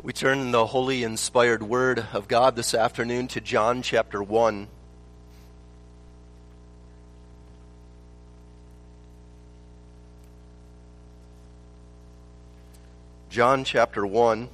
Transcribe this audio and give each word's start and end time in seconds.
We 0.00 0.12
turn 0.12 0.52
the 0.52 0.64
holy, 0.64 1.02
inspired 1.02 1.60
word 1.60 2.06
of 2.12 2.28
God 2.28 2.54
this 2.54 2.72
afternoon 2.72 3.26
to 3.28 3.40
John 3.40 3.82
chapter 3.82 4.22
1. 4.22 4.68
John 13.28 13.64
chapter 13.64 14.06
1. 14.06 14.48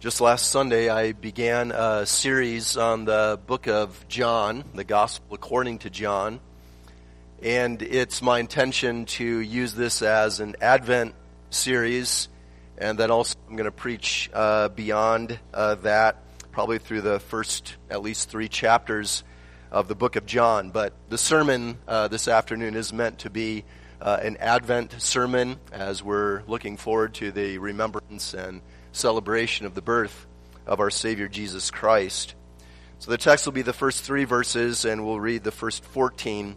Just 0.00 0.22
last 0.22 0.50
Sunday, 0.50 0.88
I 0.88 1.12
began 1.12 1.72
a 1.72 2.06
series 2.06 2.78
on 2.78 3.04
the 3.04 3.38
book 3.46 3.68
of 3.68 4.08
John, 4.08 4.64
the 4.74 4.82
Gospel 4.84 5.34
according 5.34 5.80
to 5.80 5.90
John. 5.90 6.40
And 7.42 7.80
it's 7.80 8.20
my 8.20 8.38
intention 8.38 9.06
to 9.06 9.24
use 9.24 9.72
this 9.72 10.02
as 10.02 10.40
an 10.40 10.56
Advent 10.60 11.14
series. 11.48 12.28
And 12.76 12.98
then 12.98 13.10
also, 13.10 13.34
I'm 13.48 13.56
going 13.56 13.64
to 13.64 13.70
preach 13.70 14.28
uh, 14.34 14.68
beyond 14.68 15.40
uh, 15.54 15.76
that, 15.76 16.22
probably 16.52 16.76
through 16.76 17.00
the 17.00 17.18
first 17.18 17.76
at 17.88 18.02
least 18.02 18.28
three 18.28 18.48
chapters 18.48 19.24
of 19.70 19.88
the 19.88 19.94
book 19.94 20.16
of 20.16 20.26
John. 20.26 20.70
But 20.70 20.92
the 21.08 21.16
sermon 21.16 21.78
uh, 21.88 22.08
this 22.08 22.28
afternoon 22.28 22.74
is 22.74 22.92
meant 22.92 23.20
to 23.20 23.30
be 23.30 23.64
uh, 24.02 24.18
an 24.20 24.36
Advent 24.36 25.00
sermon 25.00 25.58
as 25.72 26.02
we're 26.02 26.42
looking 26.46 26.76
forward 26.76 27.14
to 27.14 27.32
the 27.32 27.56
remembrance 27.56 28.34
and 28.34 28.60
celebration 28.92 29.64
of 29.64 29.74
the 29.74 29.82
birth 29.82 30.26
of 30.66 30.80
our 30.80 30.90
Savior 30.90 31.26
Jesus 31.26 31.70
Christ. 31.70 32.34
So 32.98 33.10
the 33.10 33.18
text 33.18 33.46
will 33.46 33.54
be 33.54 33.62
the 33.62 33.72
first 33.72 34.02
three 34.02 34.24
verses, 34.24 34.84
and 34.84 35.06
we'll 35.06 35.20
read 35.20 35.42
the 35.42 35.50
first 35.50 35.84
14 35.86 36.56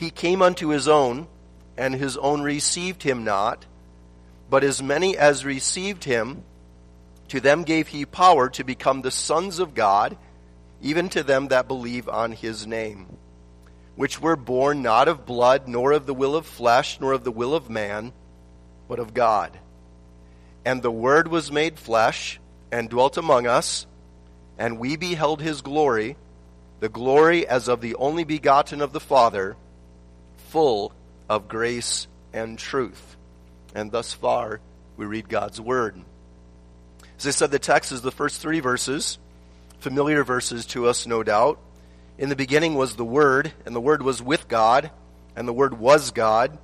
He 0.00 0.08
came 0.08 0.40
unto 0.40 0.68
his 0.68 0.88
own, 0.88 1.28
and 1.76 1.94
his 1.94 2.16
own 2.16 2.40
received 2.40 3.02
him 3.02 3.22
not. 3.22 3.66
But 4.48 4.64
as 4.64 4.82
many 4.82 5.14
as 5.14 5.44
received 5.44 6.04
him, 6.04 6.42
to 7.28 7.38
them 7.38 7.64
gave 7.64 7.88
he 7.88 8.06
power 8.06 8.48
to 8.48 8.64
become 8.64 9.02
the 9.02 9.10
sons 9.10 9.58
of 9.58 9.74
God, 9.74 10.16
even 10.80 11.10
to 11.10 11.22
them 11.22 11.48
that 11.48 11.68
believe 11.68 12.08
on 12.08 12.32
his 12.32 12.66
name, 12.66 13.18
which 13.94 14.18
were 14.18 14.36
born 14.36 14.80
not 14.80 15.06
of 15.06 15.26
blood, 15.26 15.68
nor 15.68 15.92
of 15.92 16.06
the 16.06 16.14
will 16.14 16.34
of 16.34 16.46
flesh, 16.46 16.98
nor 16.98 17.12
of 17.12 17.22
the 17.22 17.30
will 17.30 17.54
of 17.54 17.68
man, 17.68 18.14
but 18.88 19.00
of 19.00 19.12
God. 19.12 19.58
And 20.64 20.80
the 20.80 20.90
Word 20.90 21.28
was 21.28 21.52
made 21.52 21.78
flesh, 21.78 22.40
and 22.72 22.88
dwelt 22.88 23.18
among 23.18 23.46
us, 23.46 23.86
and 24.58 24.78
we 24.78 24.96
beheld 24.96 25.42
his 25.42 25.60
glory, 25.60 26.16
the 26.80 26.88
glory 26.88 27.46
as 27.46 27.68
of 27.68 27.82
the 27.82 27.96
only 27.96 28.24
begotten 28.24 28.80
of 28.80 28.94
the 28.94 28.98
Father 28.98 29.58
full 30.50 30.92
of 31.28 31.48
grace 31.48 32.08
and 32.32 32.58
truth. 32.58 33.16
And 33.74 33.92
thus 33.92 34.12
far, 34.12 34.60
we 34.96 35.06
read 35.06 35.28
God's 35.28 35.60
Word. 35.60 36.02
As 37.18 37.26
I 37.26 37.30
said, 37.30 37.50
the 37.50 37.58
text 37.58 37.92
is 37.92 38.02
the 38.02 38.10
first 38.10 38.40
three 38.40 38.60
verses, 38.60 39.18
familiar 39.78 40.24
verses 40.24 40.66
to 40.66 40.86
us, 40.86 41.06
no 41.06 41.22
doubt. 41.22 41.60
In 42.18 42.28
the 42.28 42.36
beginning 42.36 42.74
was 42.74 42.96
the 42.96 43.04
Word, 43.04 43.52
and 43.64 43.74
the 43.74 43.80
Word 43.80 44.02
was 44.02 44.20
with 44.20 44.48
God, 44.48 44.90
and 45.36 45.46
the 45.46 45.52
Word 45.52 45.78
was 45.78 46.10
God. 46.10 46.58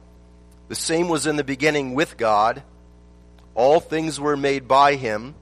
The 0.68 0.74
same 0.74 1.08
was 1.08 1.26
in 1.26 1.36
the 1.36 1.44
beginning 1.44 1.94
with 1.94 2.16
God. 2.16 2.62
All 3.54 3.78
things 3.78 4.18
were 4.18 4.36
made 4.36 4.66
by 4.66 4.96
Him, 4.96 5.36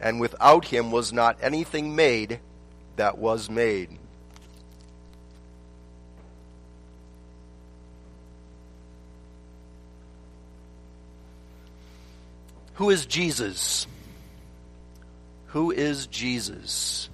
and 0.00 0.20
without 0.20 0.64
Him 0.66 0.90
was 0.90 1.12
not 1.12 1.38
anything 1.40 1.94
made 1.94 2.40
that 2.96 3.16
was 3.16 3.48
made. 3.48 3.98
Who 12.76 12.90
is 12.90 13.06
Jesus? 13.06 13.86
Who 15.48 15.70
is 15.70 16.06
Jesus? 16.08 17.08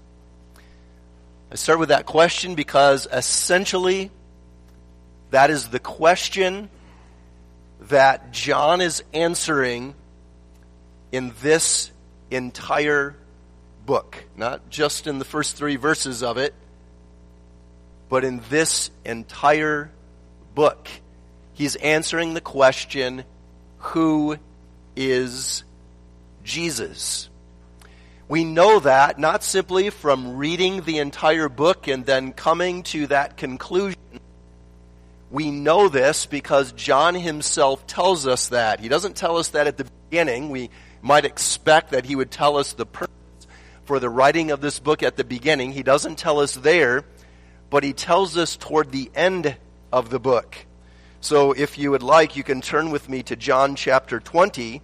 I 1.53 1.55
start 1.55 1.78
with 1.78 1.91
that 1.91 2.05
question 2.05 2.56
because 2.56 3.06
essentially 3.12 4.11
that 5.31 5.50
is 5.50 5.69
the 5.69 5.78
question 5.78 6.69
that 7.83 8.33
John 8.33 8.81
is 8.81 9.05
answering 9.15 9.95
in 11.12 11.33
this 11.43 11.93
entire 12.31 13.15
book. 13.87 14.25
Not 14.37 14.69
just 14.69 15.06
in 15.06 15.21
the 15.21 15.25
first 15.25 15.56
three 15.56 15.77
verses 15.77 16.25
of 16.25 16.39
it, 16.39 16.55
but 18.09 18.25
in 18.25 18.41
this 18.50 18.91
entire 19.05 19.93
book. 20.56 20.89
He's 21.55 21.77
answering 21.77 22.34
the 22.34 22.41
question, 22.41 23.23
who 23.79 24.39
is 24.97 25.64
Jesus. 26.44 27.28
We 28.28 28.44
know 28.44 28.80
that 28.80 29.19
not 29.19 29.44
simply 29.44 29.91
from 29.91 30.36
reading 30.36 30.82
the 30.82 30.98
entire 30.98 31.48
book 31.48 31.86
and 31.88 32.06
then 32.06 32.32
coming 32.32 32.82
to 32.84 33.06
that 33.08 33.36
conclusion. 33.36 33.98
We 35.31 35.50
know 35.50 35.88
this 35.88 36.26
because 36.26 36.72
John 36.72 37.14
himself 37.14 37.86
tells 37.86 38.26
us 38.26 38.48
that. 38.48 38.81
He 38.81 38.88
doesn't 38.88 39.16
tell 39.16 39.36
us 39.38 39.48
that 39.48 39.66
at 39.66 39.76
the 39.76 39.86
beginning. 40.10 40.50
We 40.50 40.70
might 41.00 41.25
expect 41.25 41.91
that 41.91 42.04
he 42.04 42.16
would 42.16 42.31
tell 42.31 42.56
us 42.56 42.72
the 42.72 42.86
purpose 42.86 43.12
for 43.84 43.98
the 43.98 44.10
writing 44.10 44.50
of 44.50 44.60
this 44.60 44.78
book 44.78 45.02
at 45.02 45.16
the 45.16 45.25
beginning. 45.25 45.72
He 45.72 45.82
doesn't 45.82 46.16
tell 46.16 46.41
us 46.41 46.54
there, 46.54 47.04
but 47.70 47.82
he 47.82 47.92
tells 47.92 48.36
us 48.36 48.56
toward 48.56 48.92
the 48.92 49.10
end 49.14 49.56
of 49.92 50.10
the 50.10 50.20
book. 50.20 50.56
So 51.22 51.53
if 51.53 51.78
you 51.78 51.93
would 51.93 52.03
like, 52.03 52.34
you 52.34 52.43
can 52.43 52.60
turn 52.60 52.91
with 52.91 53.09
me 53.09 53.22
to 53.22 53.37
John 53.37 53.77
chapter 53.77 54.19
20. 54.19 54.83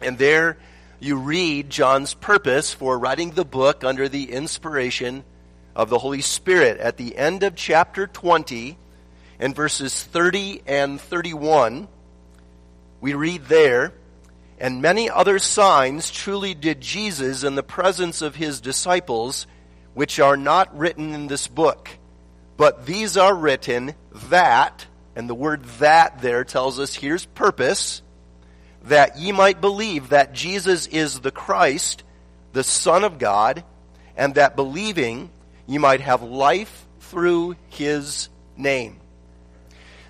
And 0.00 0.16
there 0.16 0.58
you 1.00 1.16
read 1.16 1.70
John's 1.70 2.14
purpose 2.14 2.72
for 2.72 2.96
writing 2.96 3.32
the 3.32 3.44
book 3.44 3.82
under 3.82 4.08
the 4.08 4.30
inspiration 4.30 5.24
of 5.74 5.90
the 5.90 5.98
Holy 5.98 6.20
Spirit. 6.20 6.78
At 6.78 6.98
the 6.98 7.16
end 7.16 7.42
of 7.42 7.56
chapter 7.56 8.06
20 8.06 8.78
and 9.40 9.56
verses 9.56 10.04
30 10.04 10.62
and 10.68 11.00
31, 11.00 11.88
we 13.00 13.14
read 13.14 13.46
there, 13.46 13.92
and 14.60 14.80
many 14.80 15.10
other 15.10 15.40
signs 15.40 16.12
truly 16.12 16.54
did 16.54 16.80
Jesus 16.80 17.42
in 17.42 17.56
the 17.56 17.64
presence 17.64 18.22
of 18.22 18.36
his 18.36 18.60
disciples, 18.60 19.48
which 19.94 20.20
are 20.20 20.36
not 20.36 20.78
written 20.78 21.12
in 21.12 21.26
this 21.26 21.48
book. 21.48 21.90
But 22.56 22.86
these 22.86 23.16
are 23.16 23.34
written 23.34 23.94
that 24.30 24.86
and 25.16 25.28
the 25.28 25.34
word 25.34 25.64
that 25.78 26.20
there 26.20 26.44
tells 26.44 26.80
us 26.80 26.94
here's 26.94 27.26
purpose, 27.26 28.02
that 28.84 29.18
ye 29.18 29.32
might 29.32 29.60
believe 29.60 30.10
that 30.10 30.32
Jesus 30.32 30.86
is 30.86 31.20
the 31.20 31.30
Christ, 31.30 32.02
the 32.52 32.64
Son 32.64 33.04
of 33.04 33.18
God, 33.18 33.64
and 34.16 34.34
that 34.34 34.56
believing 34.56 35.30
ye 35.66 35.78
might 35.78 36.00
have 36.00 36.22
life 36.22 36.86
through 37.00 37.56
his 37.68 38.28
name. 38.56 38.96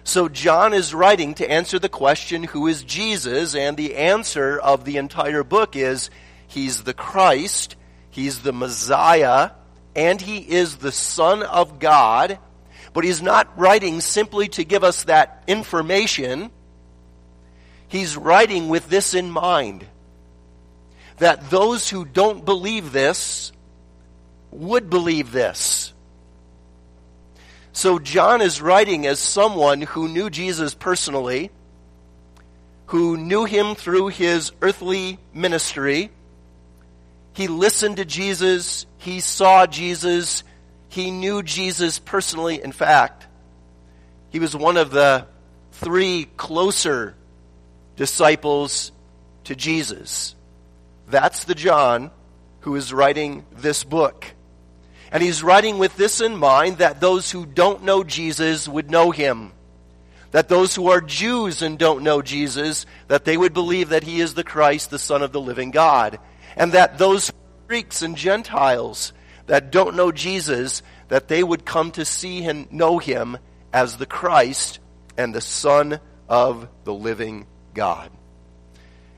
So 0.03 0.29
John 0.29 0.75
is 0.75 0.95
writing 0.95 1.35
to 1.35 1.51
answer 1.51 1.79
the 1.79 1.89
question, 1.89 2.45
who 2.45 2.67
is 2.67 2.83
Jesus? 2.83 3.55
And 3.55 3.77
the 3.77 3.97
answer 3.97 4.59
of 4.59 4.85
the 4.85 4.99
entire 4.99 5.43
book 5.43 5.77
is, 5.77 6.11
he's 6.47 6.83
the 6.83 6.93
Christ, 6.93 7.77
he's 8.11 8.41
the 8.41 8.53
Messiah, 8.53 9.53
and 9.97 10.21
he 10.21 10.39
is 10.39 10.77
the 10.77 10.93
Son 10.93 11.43
of 11.43 11.79
God, 11.79 12.39
but 12.95 13.05
he's 13.05 13.21
not 13.21 13.59
writing 13.59 14.01
simply 14.01 14.49
to 14.49 14.65
give 14.65 14.83
us 14.83 15.05
that 15.05 15.45
information. 15.47 16.51
he's 17.89 18.17
writing 18.17 18.69
with 18.69 18.89
this 18.89 19.15
in 19.15 19.31
mind 19.31 19.87
that 21.19 21.51
those 21.51 21.89
who 21.91 22.05
don't 22.05 22.45
believe 22.45 22.93
this 22.93 23.53
would 24.51 24.89
believe 24.89 25.33
this. 25.33 25.93
So 27.73 27.99
John 27.99 28.41
is 28.41 28.63
writing 28.63 29.07
as 29.07 29.19
someone 29.19 29.83
who 29.83 30.09
knew 30.09 30.31
Jesus 30.31 30.75
personally, 30.75 31.51
who 32.87 33.17
knew 33.17 33.45
him 33.45 33.75
through 33.75 34.09
his 34.09 34.53
earthly 34.63 35.19
ministry. 35.33 36.11
He 37.33 37.49
listened 37.49 37.97
to 37.97 38.05
Jesus, 38.05 38.87
he 38.99 39.19
saw 39.21 39.67
Jesus, 39.67 40.45
he 40.95 41.11
knew 41.11 41.43
Jesus 41.43 41.99
personally. 41.99 42.63
In 42.63 42.71
fact, 42.71 43.27
he 44.31 44.39
was 44.39 44.55
one 44.55 44.77
of 44.77 44.93
the 44.93 45.27
three 45.73 46.29
closer 46.37 47.17
disciples 47.97 48.93
to 49.43 49.57
Jesus. 49.57 50.37
That's 51.09 51.45
the 51.45 51.57
John 51.57 52.13
who 52.61 52.77
is 52.77 52.93
writing 52.93 53.45
this 53.57 53.83
book. 53.83 54.25
And 55.11 55.21
he's 55.21 55.43
writing 55.43 55.79
with 55.79 55.97
this 55.97 56.21
in 56.21 56.37
mind 56.37 56.79
that 56.79 57.01
those 57.01 57.29
who 57.29 57.45
don't 57.45 57.83
know 57.83 58.05
Jesus 58.05 58.69
would 58.69 58.89
know 58.89 59.11
him. 59.11 59.51
That 60.31 60.49
those 60.49 60.77
who 60.77 60.91
are 60.91 61.01
Jews 61.01 61.61
and 61.61 61.77
don't 61.77 62.05
know 62.05 62.23
Jesus, 62.23 62.87
that 63.09 63.25
they 63.25 63.37
would 63.37 63.53
believe 63.53 63.89
that 63.89 64.05
he 64.05 64.21
is 64.21 64.35
the 64.35 64.45
Christ, 64.45 64.91
the 64.91 64.99
Son 65.01 65.23
of 65.23 65.33
the 65.33 65.41
living 65.41 65.73
God. 65.73 66.21
And 66.57 66.73
that 66.73 66.99
those 66.99 67.33
Greeks 67.67 68.03
and 68.03 68.17
Gentiles 68.17 69.13
that 69.47 69.71
don't 69.71 69.97
know 69.97 70.13
Jesus, 70.13 70.83
that 71.09 71.29
they 71.29 71.43
would 71.43 71.65
come 71.65 71.91
to 71.93 72.05
see 72.05 72.45
and 72.45 72.71
know 72.73 72.99
him 72.99 73.39
as 73.73 73.97
the 73.97 74.07
Christ 74.07 74.79
and 75.17 75.35
the 75.35 75.41
Son 75.41 76.01
of 76.29 76.69
the 76.85 76.95
living 76.95 77.47
God. 77.75 78.11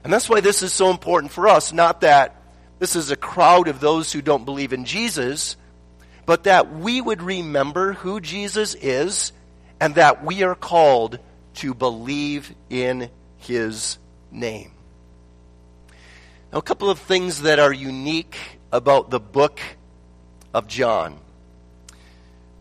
And 0.05 0.12
that's 0.12 0.28
why 0.28 0.40
this 0.40 0.62
is 0.62 0.73
so 0.73 0.90
important 0.90 1.32
for 1.32 1.49
us. 1.49 1.73
Not 1.73 2.02
that 2.02 2.40
this 2.78 2.96
is 2.96 3.11
a 3.11 3.17
crowd 3.17 3.69
of 3.69 3.81
those 3.81 4.12
who 4.12 4.23
don't 4.23 4.44
believe 4.44 4.73
in 4.73 4.84
Jesus, 4.84 5.56
but 6.26 6.44
that 6.44 6.75
we 6.75 7.00
would 7.00 7.23
remember 7.23 7.94
who 7.94 8.20
Jesus 8.20 8.75
is 8.75 9.32
and 9.81 9.94
that 9.96 10.25
we 10.25 10.43
are 10.43 10.55
called 10.55 11.19
to 11.55 11.75
believe 11.75 12.55
in 12.69 13.11
his 13.38 13.99
name. 14.31 14.73
Now, 16.52 16.58
a 16.58 16.62
couple 16.62 16.90
of 16.90 16.99
things 16.99 17.43
that 17.43 17.58
are 17.58 17.73
unique 17.73 18.37
about 18.73 19.11
the 19.11 19.20
book 19.20 19.61
of 20.56 20.66
John. 20.66 21.18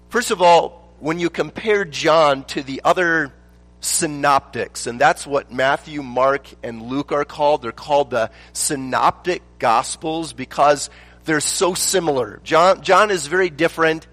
First 0.09 0.29
of 0.29 0.41
all, 0.41 0.93
when 0.99 1.17
you 1.17 1.29
compare 1.29 1.85
John 1.85 2.43
to 2.47 2.61
the 2.61 2.81
other 2.83 3.33
synoptics, 3.79 4.85
and 4.85 4.99
that's 4.99 5.25
what 5.25 5.49
Matthew, 5.49 6.03
Mark, 6.03 6.45
and 6.61 6.81
Luke 6.81 7.13
are 7.13 7.23
called. 7.23 7.61
They're 7.61 7.71
called 7.71 8.09
the 8.09 8.31
synoptic 8.51 9.43
gospels 9.59 10.33
because 10.33 10.89
they're 11.23 11.39
so 11.39 11.73
similar. 11.73 12.41
John, 12.43 12.81
John 12.81 13.11
is 13.11 13.27
very 13.27 13.49
different 13.49 14.07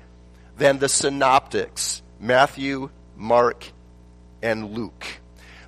than 0.59 0.79
the 0.79 0.89
synoptics 0.89 2.03
Matthew, 2.21 2.91
Mark, 3.17 3.67
and 4.43 4.71
Luke. 4.71 5.07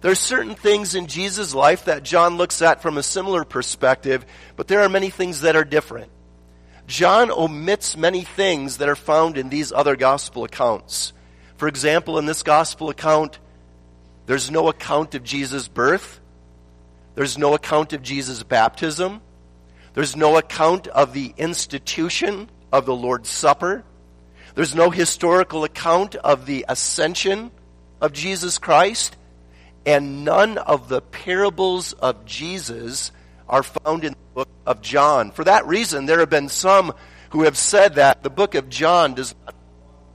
There 0.03 0.13
are 0.13 0.15
certain 0.15 0.55
things 0.55 0.95
in 0.95 1.09
Jesus' 1.09 1.53
life 1.53 1.87
that 1.87 2.05
John 2.05 2.37
looks 2.37 2.63
at 2.63 2.81
from 2.81 2.97
a 2.97 3.03
similar 3.03 3.45
perspective, 3.45 4.25
but 4.55 4.69
there 4.69 4.83
are 4.83 4.89
many 4.89 5.11
things 5.11 5.41
that 5.41 5.57
are 5.57 5.65
different. 5.65 6.13
John 6.87 7.31
omits 7.31 7.97
many 7.97 8.23
things 8.23 8.79
that 8.79 8.89
are 8.89 8.97
found 8.97 9.39
in 9.39 9.49
these 9.49 9.73
other 9.73 9.97
gospel 9.97 10.45
accounts. 10.45 11.13
For 11.57 11.67
example, 11.67 12.19
in 12.19 12.27
this 12.27 12.43
gospel 12.43 12.91
account, 12.91 13.39
there's 14.27 14.51
no 14.51 14.69
account 14.69 15.15
of 15.15 15.23
Jesus' 15.23 15.69
birth. 15.69 16.21
There's 17.15 17.39
no 17.39 17.55
account 17.55 17.93
of 17.93 18.03
Jesus' 18.03 18.43
baptism. 18.43 19.23
There's 19.95 20.17
no 20.17 20.37
account 20.37 20.89
of 20.89 21.13
the 21.13 21.33
institution 21.37 22.51
of 22.73 22.85
the 22.85 22.95
Lord's 22.95 23.29
Supper. 23.29 23.85
There's 24.55 24.75
no 24.75 24.91
historical 24.91 25.65
account 25.65 26.17
of 26.17 26.47
the 26.47 26.67
ascension 26.69 27.51
of 28.01 28.13
Jesus 28.13 28.59
Christ. 28.59 29.17
And 29.87 30.25
none 30.25 30.59
of 30.59 30.89
the 30.89 31.01
parables 31.01 31.93
of 31.93 32.25
Jesus 32.25 33.13
are 33.49 33.63
found 33.63 34.05
in 34.05 34.13
the 34.13 34.35
book 34.35 34.49
of 34.67 34.81
John. 34.81 35.31
For 35.31 35.45
that 35.45 35.67
reason, 35.67 36.07
there 36.07 36.21
have 36.21 36.31
been 36.31 36.49
some 36.49 36.95
who 37.31 37.43
have 37.43 37.57
said 37.57 37.97
that 37.97 38.23
the 38.23 38.31
book 38.31 38.55
of 38.55 38.69
John 38.69 39.15
does 39.15 39.35
not 39.45 39.55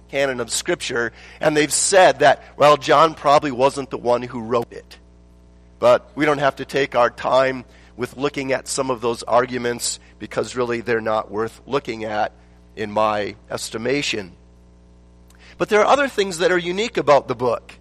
canon 0.10 0.40
of 0.40 0.50
scripture 0.50 1.12
and 1.40 1.56
they've 1.56 1.72
said 1.72 2.18
that 2.18 2.44
well 2.58 2.78
John 2.78 3.14
probably 3.14 3.52
wasn't 3.52 3.92
the 3.92 3.98
one 4.00 4.24
who 4.24 4.42
wrote 4.42 4.74
it 4.74 4.98
but 5.80 6.12
we 6.16 6.26
don't 6.26 6.40
have 6.40 6.58
to 6.58 6.66
take 6.66 6.96
our 6.96 7.10
time 7.10 7.64
with 7.96 8.18
looking 8.18 8.52
at 8.52 8.68
some 8.68 8.92
of 8.92 9.02
those 9.02 9.24
arguments 9.24 10.00
because 10.20 10.56
really 10.56 10.82
they're 10.82 11.02
not 11.02 11.32
worth 11.32 11.62
looking 11.66 12.04
at 12.04 12.34
in 12.76 12.92
my 12.92 13.36
estimation. 13.50 14.32
But 15.58 15.68
there 15.70 15.82
are 15.82 15.86
other 15.86 16.08
things 16.08 16.38
that 16.38 16.52
are 16.52 16.58
unique 16.58 16.98
about 16.98 17.28
the 17.28 17.36
book. 17.36 17.74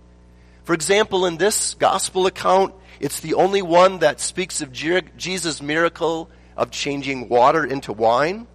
For 0.64 0.74
example, 0.74 1.24
in 1.26 1.36
this 1.36 1.74
gospel 1.74 2.26
account, 2.26 2.74
it's 3.00 3.20
the 3.20 3.34
only 3.34 3.62
one 3.62 3.98
that 3.98 4.20
speaks 4.20 4.60
of 4.60 4.72
Jesus' 4.72 5.62
miracle 5.62 6.30
of 6.56 6.70
changing 6.70 7.28
water 7.28 7.64
into 7.64 7.92
wine. 7.92 8.46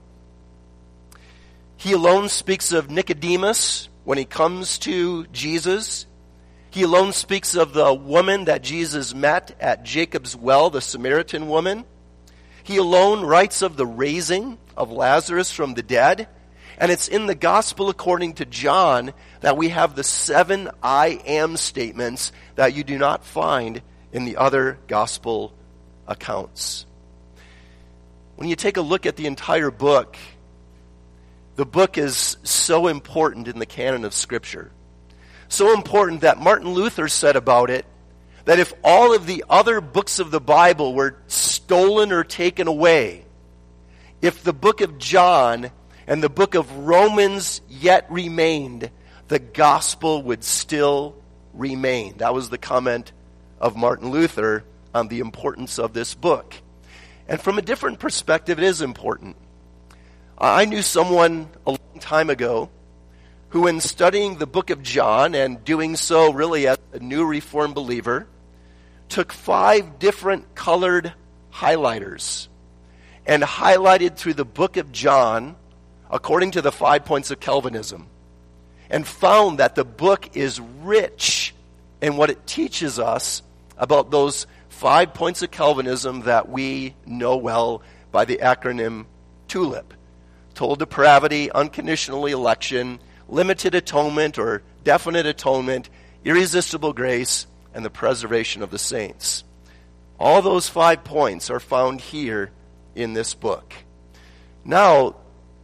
He 1.77 1.93
alone 1.93 2.29
speaks 2.29 2.71
of 2.71 2.89
Nicodemus 2.89 3.89
when 4.03 4.17
he 4.17 4.25
comes 4.25 4.77
to 4.79 5.25
Jesus 5.27 6.05
he 6.73 6.81
alone 6.81 7.13
speaks 7.13 7.53
of 7.53 7.73
the 7.73 7.93
woman 7.93 8.45
that 8.45 8.63
Jesus 8.63 9.13
met 9.13 9.55
at 9.59 9.83
Jacob's 9.83 10.35
well, 10.35 10.71
the 10.71 10.81
Samaritan 10.81 11.47
woman. 11.47 11.85
He 12.63 12.77
alone 12.77 13.21
writes 13.23 13.61
of 13.61 13.77
the 13.77 13.85
raising 13.85 14.57
of 14.75 14.91
Lazarus 14.91 15.51
from 15.51 15.75
the 15.75 15.83
dead. 15.83 16.27
And 16.79 16.91
it's 16.91 17.07
in 17.07 17.27
the 17.27 17.35
gospel 17.35 17.89
according 17.89 18.33
to 18.33 18.45
John 18.45 19.13
that 19.41 19.55
we 19.55 19.69
have 19.69 19.93
the 19.95 20.03
seven 20.03 20.71
I 20.81 21.21
am 21.27 21.57
statements 21.57 22.31
that 22.55 22.73
you 22.73 22.83
do 22.83 22.97
not 22.97 23.23
find 23.23 23.83
in 24.13 24.23
the 24.23 24.37
other 24.37 24.79
gospel 24.87 25.53
accounts. 26.07 26.85
When 28.37 28.47
you 28.47 28.55
take 28.55 28.77
a 28.77 28.81
look 28.81 29.05
at 29.05 29.17
the 29.17 29.25
entire 29.25 29.71
book, 29.71 30.15
the 31.57 31.65
book 31.65 31.97
is 31.97 32.37
so 32.43 32.87
important 32.87 33.49
in 33.49 33.59
the 33.59 33.65
canon 33.65 34.05
of 34.05 34.13
Scripture 34.13 34.71
so 35.53 35.73
important 35.73 36.21
that 36.21 36.39
Martin 36.39 36.69
Luther 36.73 37.07
said 37.07 37.35
about 37.35 37.69
it 37.69 37.85
that 38.45 38.59
if 38.59 38.73
all 38.83 39.15
of 39.15 39.25
the 39.25 39.45
other 39.49 39.79
books 39.79 40.19
of 40.19 40.31
the 40.31 40.41
Bible 40.41 40.93
were 40.93 41.15
stolen 41.27 42.11
or 42.11 42.23
taken 42.23 42.67
away, 42.67 43.25
if 44.21 44.43
the 44.43 44.53
book 44.53 44.81
of 44.81 44.97
John 44.97 45.71
and 46.07 46.21
the 46.21 46.29
book 46.29 46.55
of 46.55 46.75
Romans 46.75 47.61
yet 47.69 48.05
remained, 48.09 48.89
the 49.27 49.39
gospel 49.39 50.23
would 50.23 50.43
still 50.43 51.15
remain. 51.53 52.17
That 52.17 52.33
was 52.33 52.49
the 52.49 52.57
comment 52.57 53.13
of 53.63 53.77
Martin 53.77 54.11
Luther 54.11 54.65
on 54.93 55.07
the 55.07 55.21
importance 55.21 55.79
of 55.79 55.93
this 55.93 56.13
book. 56.13 56.53
And 57.29 57.39
from 57.39 57.57
a 57.57 57.61
different 57.61 57.97
perspective, 57.97 58.59
it 58.59 58.65
is 58.65 58.81
important. 58.81 59.37
I 60.37 60.65
knew 60.65 60.81
someone 60.81 61.47
a 61.65 61.71
long 61.71 61.99
time 62.01 62.29
ago 62.29 62.69
who, 63.49 63.67
in 63.67 63.79
studying 63.79 64.37
the 64.37 64.45
book 64.45 64.69
of 64.69 64.83
John 64.83 65.33
and 65.33 65.63
doing 65.63 65.95
so 65.95 66.33
really 66.33 66.67
as 66.67 66.77
a 66.91 66.99
new 66.99 67.23
Reformed 67.23 67.73
believer, 67.73 68.27
took 69.07 69.31
five 69.31 69.97
different 69.97 70.55
colored 70.55 71.13
highlighters 71.53 72.49
and 73.25 73.43
highlighted 73.43 74.17
through 74.17 74.33
the 74.33 74.43
book 74.43 74.75
of 74.75 74.91
John 74.91 75.55
according 76.11 76.51
to 76.51 76.61
the 76.61 76.71
five 76.71 77.05
points 77.05 77.31
of 77.31 77.39
Calvinism 77.39 78.07
and 78.89 79.07
found 79.07 79.59
that 79.59 79.75
the 79.75 79.85
book 79.85 80.35
is 80.35 80.59
rich 80.59 81.55
in 82.01 82.17
what 82.17 82.29
it 82.29 82.45
teaches 82.45 82.99
us 82.99 83.41
about 83.77 84.11
those 84.11 84.47
five 84.69 85.13
points 85.13 85.41
of 85.41 85.51
Calvinism 85.51 86.21
that 86.21 86.49
we 86.49 86.95
know 87.05 87.37
well 87.37 87.81
by 88.11 88.25
the 88.25 88.37
acronym 88.37 89.05
TULIP. 89.47 89.93
Total 90.53 90.75
depravity, 90.75 91.51
unconditional 91.51 92.25
election, 92.25 92.99
limited 93.27 93.75
atonement 93.75 94.37
or 94.37 94.63
definite 94.83 95.25
atonement, 95.25 95.89
irresistible 96.23 96.93
grace, 96.93 97.47
and 97.73 97.83
the 97.83 97.89
preservation 97.89 98.61
of 98.61 98.69
the 98.69 98.77
saints. 98.77 99.43
All 100.19 100.41
those 100.41 100.69
five 100.69 101.03
points 101.03 101.49
are 101.49 101.59
found 101.59 102.01
here 102.01 102.51
in 102.95 103.13
this 103.13 103.33
book. 103.33 103.73
Now, 104.63 105.15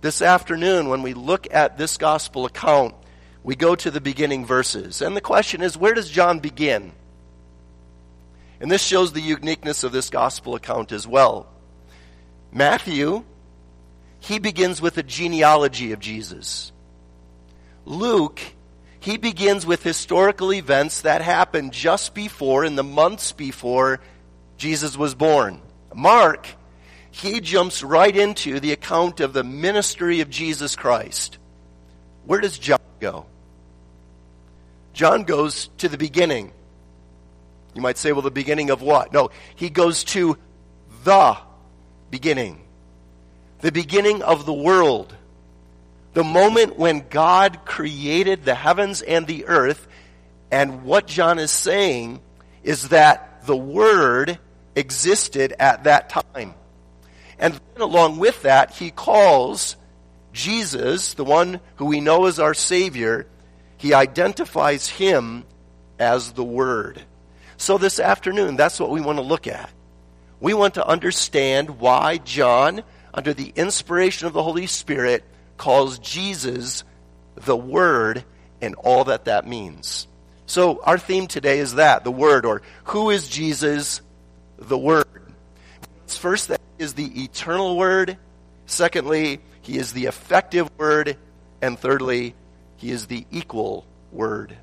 this 0.02 0.22
afternoon, 0.22 0.90
when 0.90 1.04
we 1.04 1.14
look 1.14 1.48
at 1.54 1.78
this 1.78 1.98
gospel 1.98 2.46
account, 2.46 2.96
we 3.44 3.56
go 3.56 3.76
to 3.76 3.92
the 3.92 4.02
beginning 4.02 4.46
verses. 4.46 5.02
And 5.02 5.16
the 5.16 5.22
question 5.22 5.62
is, 5.62 5.78
where 5.78 5.94
does 5.94 6.10
John 6.10 6.40
begin? 6.40 6.94
And 8.60 8.70
this 8.70 8.84
shows 8.84 9.14
the 9.14 9.22
uniqueness 9.22 9.84
of 9.84 9.92
this 9.92 10.10
gospel 10.10 10.56
account 10.56 10.92
as 10.92 11.08
well. 11.08 11.48
Matthew, 12.52 13.24
he 14.20 14.40
begins 14.40 14.82
with 14.82 14.98
a 14.98 15.04
genealogy 15.04 15.92
of 15.92 16.00
Jesus. 16.00 16.72
Luke, 17.86 18.42
he 19.00 19.18
begins 19.18 19.66
with 19.66 19.82
historical 19.82 20.54
events 20.54 21.02
that 21.02 21.22
happened 21.22 21.72
just 21.72 22.14
before, 22.14 22.66
in 22.66 22.76
the 22.76 22.84
months 22.84 23.32
before 23.32 24.02
Jesus 24.58 24.98
was 24.98 25.16
born. 25.16 25.62
Mark, 25.96 26.48
he 27.12 27.40
jumps 27.40 27.82
right 27.82 28.16
into 28.16 28.60
the 28.60 28.74
account 28.74 29.22
of 29.22 29.34
the 29.34 29.44
ministry 29.44 30.20
of 30.20 30.30
Jesus 30.30 30.76
Christ. 30.76 31.38
Where 32.26 32.42
does 32.42 32.60
John 32.60 32.80
go? 33.00 33.26
John 34.94 35.24
goes 35.24 35.70
to 35.78 35.88
the 35.88 35.98
beginning. 35.98 36.52
You 37.74 37.82
might 37.82 37.98
say, 37.98 38.12
well, 38.12 38.22
the 38.22 38.32
beginning 38.32 38.70
of 38.70 38.82
what? 38.82 39.14
No, 39.14 39.30
he 39.56 39.70
goes 39.70 40.04
to 40.06 40.38
the 41.04 41.38
beginning. 42.10 42.62
The 43.62 43.72
beginning 43.72 44.22
of 44.22 44.46
the 44.46 44.54
world. 44.54 45.16
The 46.14 46.24
moment 46.24 46.78
when 46.78 47.08
God 47.10 47.66
created 47.66 48.44
the 48.44 48.56
heavens 48.56 49.02
and 49.02 49.28
the 49.28 49.46
earth. 49.46 49.88
And 50.52 50.84
what 50.84 51.06
John 51.06 51.38
is 51.38 51.52
saying 51.52 52.22
is 52.64 52.90
that 52.90 53.46
the 53.46 53.56
Word 53.56 54.40
existed 54.76 55.54
at 55.60 55.84
that 55.84 56.10
time. 56.10 56.56
And 57.38 57.60
along 57.78 58.18
with 58.18 58.42
that, 58.42 58.72
he 58.72 58.92
calls 58.92 59.76
Jesus, 60.34 61.14
the 61.14 61.24
one 61.24 61.60
who 61.76 61.86
we 61.86 62.02
know 62.02 62.26
as 62.26 62.40
our 62.40 62.54
Savior, 62.54 63.28
he 63.78 63.94
identifies 63.94 64.88
him 64.88 65.46
as 65.98 66.34
the 66.34 66.44
Word. 66.44 67.04
So 67.60 67.78
this 67.78 68.00
afternoon, 68.00 68.56
that's 68.56 68.80
what 68.80 68.90
we 68.90 69.02
want 69.02 69.18
to 69.18 69.22
look 69.22 69.46
at. 69.46 69.70
We 70.40 70.54
want 70.54 70.76
to 70.76 70.88
understand 70.88 71.80
why 71.82 72.18
John, 72.18 72.84
under 73.14 73.34
the 73.34 73.52
inspiration 73.54 74.28
of 74.28 74.34
the 74.34 74.42
Holy 74.42 74.66
Spirit, 74.66 75.26
calls 75.58 76.00
Jesus 76.00 76.86
the 77.36 77.58
Word 77.58 78.24
and 78.62 78.76
all 78.76 79.04
that 79.04 79.26
that 79.26 79.46
means. 79.46 80.08
So 80.46 80.82
our 80.84 80.98
theme 80.98 81.28
today 81.28 81.60
is 81.60 81.76
that, 81.76 82.06
the 82.06 82.12
Word, 82.12 82.46
or 82.46 82.62
who 82.86 83.10
is 83.10 83.28
Jesus, 83.28 84.02
the 84.58 84.78
Word? 84.78 85.06
First, 86.08 86.48
that 86.48 86.62
is 86.80 86.94
the 86.94 87.24
eternal 87.24 87.76
Word. 87.76 88.18
Secondly, 88.68 89.42
he 89.62 89.78
is 89.78 89.92
the 89.92 90.06
effective 90.06 90.70
Word. 90.78 91.18
And 91.62 91.78
thirdly, 91.78 92.36
he 92.78 92.90
is 92.90 93.08
the 93.08 93.26
equal 93.32 93.86
Word. 94.14 94.56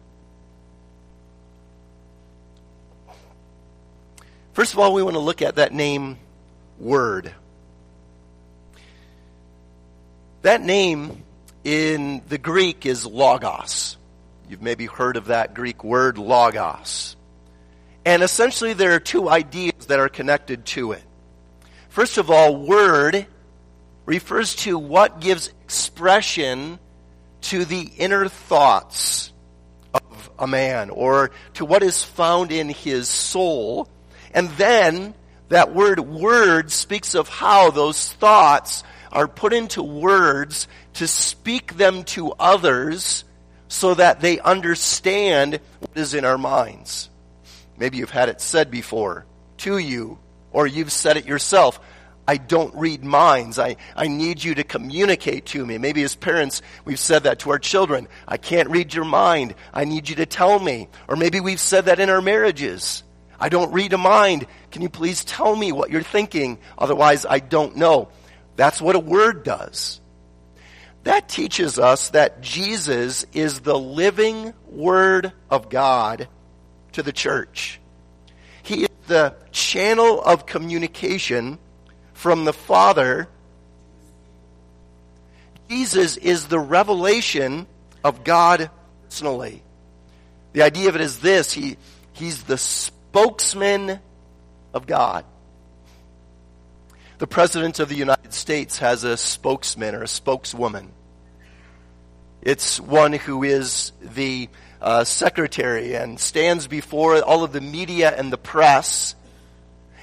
First 4.56 4.72
of 4.72 4.78
all, 4.78 4.94
we 4.94 5.02
want 5.02 5.16
to 5.16 5.20
look 5.20 5.42
at 5.42 5.56
that 5.56 5.74
name, 5.74 6.16
Word. 6.78 7.30
That 10.40 10.62
name 10.62 11.24
in 11.62 12.22
the 12.26 12.38
Greek 12.38 12.86
is 12.86 13.04
logos. 13.04 13.98
You've 14.48 14.62
maybe 14.62 14.86
heard 14.86 15.18
of 15.18 15.26
that 15.26 15.52
Greek 15.52 15.84
word 15.84 16.16
logos. 16.16 17.16
And 18.06 18.22
essentially, 18.22 18.72
there 18.72 18.92
are 18.92 18.98
two 18.98 19.28
ideas 19.28 19.88
that 19.88 20.00
are 20.00 20.08
connected 20.08 20.64
to 20.66 20.92
it. 20.92 21.02
First 21.90 22.16
of 22.16 22.30
all, 22.30 22.56
word 22.56 23.26
refers 24.06 24.54
to 24.54 24.78
what 24.78 25.20
gives 25.20 25.48
expression 25.64 26.78
to 27.42 27.66
the 27.66 27.90
inner 27.98 28.26
thoughts 28.26 29.34
of 29.92 30.30
a 30.38 30.46
man 30.46 30.88
or 30.88 31.30
to 31.54 31.66
what 31.66 31.82
is 31.82 32.02
found 32.02 32.52
in 32.52 32.70
his 32.70 33.06
soul. 33.06 33.90
And 34.36 34.50
then 34.50 35.14
that 35.48 35.74
word 35.74 35.98
word 35.98 36.70
speaks 36.70 37.14
of 37.14 37.26
how 37.28 37.70
those 37.70 38.12
thoughts 38.12 38.84
are 39.10 39.26
put 39.26 39.54
into 39.54 39.82
words 39.82 40.68
to 40.94 41.08
speak 41.08 41.76
them 41.78 42.04
to 42.04 42.32
others 42.32 43.24
so 43.68 43.94
that 43.94 44.20
they 44.20 44.38
understand 44.38 45.58
what 45.80 45.96
is 45.96 46.12
in 46.12 46.26
our 46.26 46.36
minds. 46.36 47.08
Maybe 47.78 47.96
you've 47.96 48.10
had 48.10 48.28
it 48.28 48.42
said 48.42 48.70
before 48.70 49.24
to 49.58 49.78
you, 49.78 50.18
or 50.52 50.66
you've 50.66 50.92
said 50.92 51.16
it 51.16 51.24
yourself. 51.24 51.80
I 52.28 52.36
don't 52.36 52.74
read 52.74 53.04
minds. 53.04 53.58
I, 53.58 53.76
I 53.94 54.08
need 54.08 54.44
you 54.44 54.56
to 54.56 54.64
communicate 54.64 55.46
to 55.46 55.64
me. 55.64 55.78
Maybe 55.78 56.02
as 56.02 56.14
parents, 56.14 56.60
we've 56.84 56.98
said 56.98 57.22
that 57.22 57.38
to 57.40 57.50
our 57.50 57.58
children. 57.58 58.06
I 58.28 58.36
can't 58.36 58.68
read 58.68 58.92
your 58.92 59.04
mind. 59.04 59.54
I 59.72 59.84
need 59.84 60.10
you 60.10 60.16
to 60.16 60.26
tell 60.26 60.58
me. 60.58 60.88
Or 61.08 61.16
maybe 61.16 61.40
we've 61.40 61.60
said 61.60 61.86
that 61.86 62.00
in 62.00 62.10
our 62.10 62.20
marriages. 62.20 63.02
I 63.38 63.48
don't 63.48 63.72
read 63.72 63.92
a 63.92 63.98
mind. 63.98 64.46
Can 64.70 64.82
you 64.82 64.88
please 64.88 65.24
tell 65.24 65.54
me 65.54 65.72
what 65.72 65.90
you're 65.90 66.02
thinking? 66.02 66.58
Otherwise, 66.78 67.26
I 67.26 67.38
don't 67.38 67.76
know. 67.76 68.08
That's 68.56 68.80
what 68.80 68.96
a 68.96 69.00
word 69.00 69.44
does. 69.44 70.00
That 71.04 71.28
teaches 71.28 71.78
us 71.78 72.10
that 72.10 72.40
Jesus 72.40 73.26
is 73.32 73.60
the 73.60 73.78
living 73.78 74.52
Word 74.66 75.32
of 75.48 75.68
God 75.68 76.28
to 76.92 77.02
the 77.02 77.12
church. 77.12 77.80
He 78.62 78.84
is 78.84 78.88
the 79.06 79.36
channel 79.52 80.20
of 80.20 80.46
communication 80.46 81.58
from 82.14 82.44
the 82.44 82.52
Father. 82.52 83.28
Jesus 85.68 86.16
is 86.16 86.48
the 86.48 86.58
revelation 86.58 87.68
of 88.02 88.24
God 88.24 88.70
personally. 89.04 89.62
The 90.52 90.62
idea 90.62 90.88
of 90.88 90.96
it 90.96 91.02
is 91.02 91.20
this 91.20 91.52
he, 91.52 91.76
He's 92.12 92.42
the 92.42 92.58
spokesman 93.16 93.98
of 94.74 94.86
God. 94.86 95.24
The 97.16 97.26
President 97.26 97.80
of 97.80 97.88
the 97.88 97.94
United 97.94 98.34
States 98.34 98.76
has 98.80 99.04
a 99.04 99.16
spokesman 99.16 99.94
or 99.94 100.02
a 100.02 100.06
spokeswoman. 100.06 100.92
It's 102.42 102.78
one 102.78 103.14
who 103.14 103.42
is 103.42 103.92
the 104.02 104.50
uh, 104.82 105.04
secretary 105.04 105.96
and 105.96 106.20
stands 106.20 106.66
before 106.66 107.22
all 107.22 107.42
of 107.42 107.52
the 107.52 107.62
media 107.62 108.14
and 108.14 108.30
the 108.30 108.36
press 108.36 109.14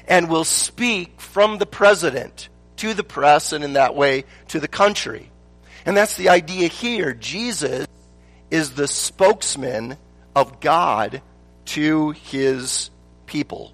and 0.08 0.28
will 0.28 0.44
speak 0.44 1.22
from 1.22 1.60
the 1.60 1.68
president 1.68 2.50
to 2.78 2.96
the 2.96 3.04
press 3.04 3.54
and 3.54 3.64
in 3.64 3.74
that 3.74 3.94
way 3.94 4.24
to 4.48 4.60
the 4.60 4.68
country. 4.68 5.30
And 5.86 5.96
that's 5.96 6.18
the 6.18 6.30
idea 6.30 6.68
here. 6.68 7.14
Jesus 7.14 7.86
is 8.50 8.72
the 8.72 8.88
spokesman 8.88 9.98
of 10.36 10.60
God 10.60 11.22
to 11.66 12.10
his 12.10 12.90
people. 13.34 13.74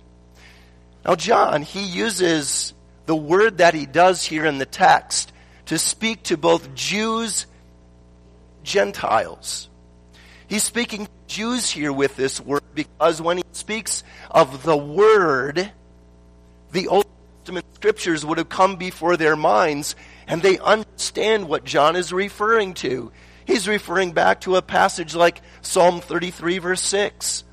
Now, 1.05 1.15
John, 1.15 1.63
he 1.63 1.83
uses 1.83 2.73
the 3.07 3.15
word 3.15 3.57
that 3.57 3.73
he 3.73 3.85
does 3.85 4.23
here 4.23 4.45
in 4.45 4.57
the 4.57 4.65
text 4.65 5.33
to 5.65 5.77
speak 5.77 6.23
to 6.23 6.37
both 6.37 6.73
Jews, 6.73 7.45
Gentiles. 8.63 9.67
He's 10.47 10.63
speaking 10.63 11.09
Jews 11.27 11.69
here 11.69 11.91
with 11.91 12.15
this 12.15 12.39
word 12.39 12.63
because 12.73 13.21
when 13.21 13.37
he 13.37 13.43
speaks 13.51 14.03
of 14.31 14.63
the 14.63 14.77
word, 14.77 15.69
the 16.71 16.87
Old 16.87 17.05
Testament 17.39 17.65
scriptures 17.75 18.25
would 18.25 18.37
have 18.37 18.49
come 18.49 18.77
before 18.77 19.17
their 19.17 19.35
minds 19.35 19.95
and 20.25 20.41
they 20.41 20.57
understand 20.57 21.49
what 21.49 21.65
John 21.65 21.97
is 21.97 22.13
referring 22.13 22.75
to. 22.75 23.11
He's 23.45 23.67
referring 23.67 24.13
back 24.13 24.41
to 24.41 24.55
a 24.55 24.61
passage 24.61 25.15
like 25.15 25.41
Psalm 25.61 25.99
33 25.99 26.59
verse 26.59 26.81
6. 26.81 27.43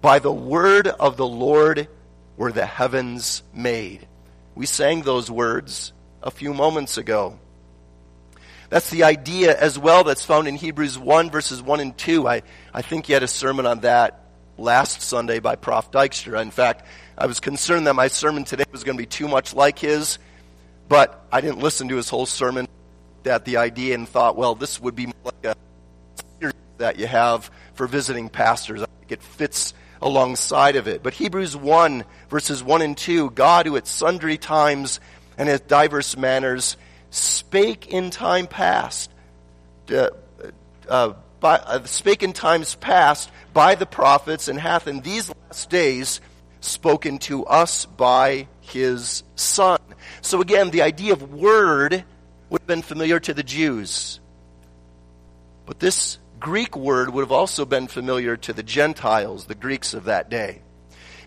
By 0.00 0.18
the 0.18 0.32
word 0.32 0.88
of 0.88 1.16
the 1.16 1.26
Lord 1.26 1.88
were 2.36 2.52
the 2.52 2.66
heavens 2.66 3.42
made. 3.54 4.06
We 4.54 4.66
sang 4.66 5.02
those 5.02 5.30
words 5.30 5.92
a 6.22 6.30
few 6.30 6.54
moments 6.54 6.98
ago. 6.98 7.38
That's 8.68 8.90
the 8.90 9.04
idea 9.04 9.56
as 9.58 9.78
well 9.78 10.04
that's 10.04 10.24
found 10.24 10.48
in 10.48 10.56
Hebrews 10.56 10.98
1 10.98 11.30
verses 11.30 11.62
1 11.62 11.80
and 11.80 11.96
2. 11.96 12.26
I, 12.26 12.42
I 12.74 12.82
think 12.82 13.08
you 13.08 13.14
had 13.14 13.22
a 13.22 13.28
sermon 13.28 13.66
on 13.66 13.80
that 13.80 14.24
last 14.58 15.02
Sunday 15.02 15.38
by 15.38 15.56
Prof. 15.56 15.90
Dykstra. 15.90 16.42
In 16.42 16.50
fact, 16.50 16.84
I 17.16 17.26
was 17.26 17.40
concerned 17.40 17.86
that 17.86 17.94
my 17.94 18.08
sermon 18.08 18.44
today 18.44 18.64
was 18.72 18.84
going 18.84 18.96
to 18.96 19.02
be 19.02 19.06
too 19.06 19.28
much 19.28 19.54
like 19.54 19.78
his, 19.78 20.18
but 20.88 21.24
I 21.30 21.40
didn't 21.40 21.60
listen 21.60 21.88
to 21.88 21.96
his 21.96 22.08
whole 22.08 22.26
sermon 22.26 22.66
at 23.24 23.44
the 23.44 23.58
idea 23.58 23.94
and 23.94 24.08
thought, 24.08 24.36
well, 24.36 24.54
this 24.54 24.80
would 24.80 24.94
be 24.94 25.12
like 25.24 25.44
a 25.44 25.56
series 26.40 26.54
that 26.78 26.98
you 26.98 27.06
have 27.06 27.50
for 27.74 27.86
visiting 27.86 28.28
pastors. 28.28 28.82
I 28.82 28.86
think 29.00 29.12
it 29.12 29.22
fits 29.22 29.74
alongside 30.00 30.76
of 30.76 30.88
it. 30.88 31.02
But 31.02 31.14
Hebrews 31.14 31.56
1, 31.56 32.04
verses 32.28 32.62
1 32.62 32.82
and 32.82 32.96
2, 32.96 33.30
God 33.30 33.66
who 33.66 33.76
at 33.76 33.86
sundry 33.86 34.38
times 34.38 35.00
and 35.38 35.48
in 35.48 35.60
diverse 35.66 36.16
manners 36.16 36.76
spake 37.10 37.88
in 37.88 38.10
time 38.10 38.46
past, 38.46 39.10
uh, 39.90 40.10
uh, 40.88 41.14
by, 41.40 41.56
uh, 41.56 41.84
spake 41.84 42.22
in 42.22 42.32
times 42.32 42.74
past 42.74 43.30
by 43.52 43.74
the 43.74 43.86
prophets, 43.86 44.48
and 44.48 44.58
hath 44.58 44.86
in 44.86 45.00
these 45.00 45.30
last 45.30 45.70
days 45.70 46.20
spoken 46.60 47.18
to 47.18 47.46
us 47.46 47.86
by 47.86 48.48
his 48.60 49.22
Son. 49.36 49.78
So 50.20 50.40
again, 50.40 50.70
the 50.70 50.82
idea 50.82 51.12
of 51.12 51.32
word 51.32 52.04
would 52.50 52.60
have 52.60 52.66
been 52.66 52.82
familiar 52.82 53.20
to 53.20 53.34
the 53.34 53.42
Jews. 53.42 54.20
But 55.66 55.80
this 55.80 56.18
Greek 56.38 56.76
word 56.76 57.10
would 57.10 57.22
have 57.22 57.32
also 57.32 57.64
been 57.64 57.88
familiar 57.88 58.36
to 58.36 58.52
the 58.52 58.62
Gentiles, 58.62 59.46
the 59.46 59.54
Greeks 59.54 59.94
of 59.94 60.04
that 60.04 60.28
day. 60.28 60.62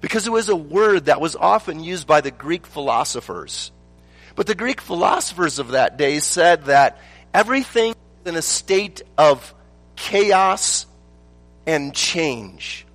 Because 0.02 0.28
it 0.28 0.32
was 0.32 0.50
a 0.50 0.56
word 0.56 1.06
that 1.06 1.20
was 1.20 1.36
often 1.36 1.84
used 1.84 2.08
by 2.08 2.22
the 2.22 2.32
Greek 2.32 2.66
philosophers. 2.66 3.72
But 4.36 4.48
the 4.48 4.56
Greek 4.56 4.80
philosophers 4.80 5.60
of 5.60 5.70
that 5.70 5.98
day 5.98 6.20
said 6.20 6.66
that 6.66 7.00
everything 7.34 7.92
is 7.92 8.30
in 8.30 8.36
a 8.36 8.42
state 8.42 9.02
of 9.18 9.54
chaos 9.96 10.86
and 11.66 11.94
change. 11.94 12.86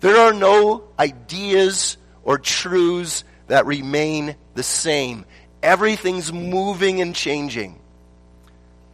There 0.00 0.16
are 0.16 0.32
no 0.32 0.84
ideas 0.98 1.96
or 2.24 2.38
truths 2.38 3.22
that 3.46 3.66
remain 3.66 4.34
the 4.54 4.62
same. 4.62 5.24
Everything's 5.62 6.32
moving 6.32 7.00
and 7.00 7.14
changing. 7.14 7.78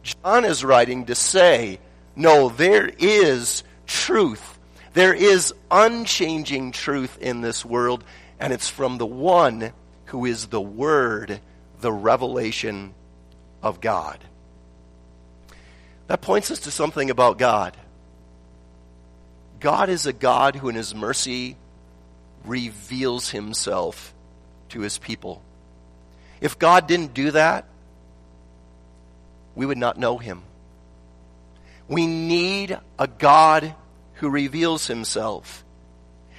John 0.03 0.45
is 0.45 0.63
writing 0.63 1.05
to 1.05 1.15
say, 1.15 1.79
no, 2.19 2.49
there 2.49 2.91
is 2.99 3.63
truth. 3.87 4.59
There 4.91 5.13
is 5.13 5.53
unchanging 5.71 6.73
truth 6.73 7.17
in 7.21 7.39
this 7.39 7.63
world, 7.63 8.03
and 8.41 8.51
it's 8.51 8.69
from 8.69 8.97
the 8.97 9.05
one 9.05 9.71
who 10.07 10.25
is 10.25 10.47
the 10.47 10.59
Word, 10.59 11.39
the 11.79 11.93
revelation 11.93 12.93
of 13.63 13.79
God. 13.79 14.19
That 16.07 16.19
points 16.19 16.51
us 16.51 16.59
to 16.61 16.71
something 16.71 17.09
about 17.09 17.37
God. 17.37 17.77
God 19.61 19.87
is 19.87 20.05
a 20.05 20.11
God 20.11 20.57
who, 20.57 20.67
in 20.67 20.75
His 20.75 20.93
mercy, 20.93 21.55
reveals 22.43 23.29
Himself 23.29 24.13
to 24.69 24.81
His 24.81 24.97
people. 24.97 25.41
If 26.41 26.59
God 26.59 26.85
didn't 26.85 27.13
do 27.13 27.31
that, 27.31 27.63
we 29.55 29.65
would 29.65 29.77
not 29.77 29.97
know 29.97 30.17
Him. 30.17 30.43
We 31.89 32.05
need 32.05 32.77
a 32.99 33.07
God 33.07 33.75
who 34.13 34.29
reveals 34.29 34.87
Himself. 34.87 35.65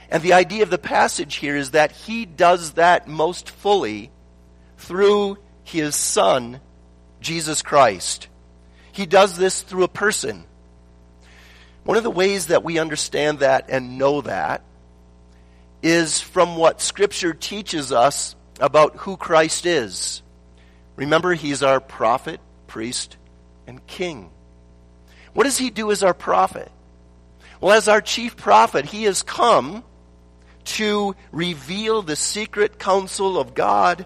And 0.09 0.23
the 0.23 0.33
idea 0.33 0.63
of 0.63 0.71
the 0.71 0.79
passage 0.79 1.37
here 1.37 1.57
is 1.57 1.73
that 1.73 1.93
He 1.93 2.25
does 2.25 2.73
that 2.73 3.09
most 3.09 3.51
fully 3.51 4.11
through 4.79 5.39
His 5.65 5.97
Son, 5.97 6.61
Jesus 7.21 7.63
Christ. 7.63 8.29
He 8.93 9.07
does 9.07 9.37
this 9.37 9.63
through 9.63 9.85
a 9.85 9.89
person. 9.89 10.45
One 11.83 11.97
of 11.97 12.05
the 12.05 12.11
ways 12.11 12.47
that 12.47 12.65
we 12.65 12.79
understand 12.79 13.41
that 13.41 13.67
and 13.69 13.99
know 13.99 14.21
that 14.21 14.63
is 15.83 16.21
from 16.21 16.57
what 16.57 16.81
Scripture 16.81 17.35
teaches 17.35 17.91
us 17.91 18.37
about 18.61 18.97
who 18.97 19.17
Christ 19.17 19.67
is. 19.67 20.23
Remember, 20.95 21.35
He's 21.35 21.63
our 21.63 21.81
prophet, 21.81 22.41
priest, 22.67 23.17
and 23.67 23.85
king. 23.87 24.31
What 25.41 25.45
does 25.45 25.57
He 25.57 25.71
do 25.71 25.91
as 25.91 26.03
our 26.03 26.13
prophet? 26.13 26.71
Well, 27.63 27.75
as 27.75 27.89
our 27.89 28.03
chief 28.03 28.37
prophet, 28.37 28.85
He 28.85 29.05
has 29.05 29.23
come 29.23 29.83
to 30.65 31.17
reveal 31.33 32.03
the 32.03 32.15
secret 32.15 32.79
counsel 32.79 33.39
of 33.39 33.55
God 33.55 34.05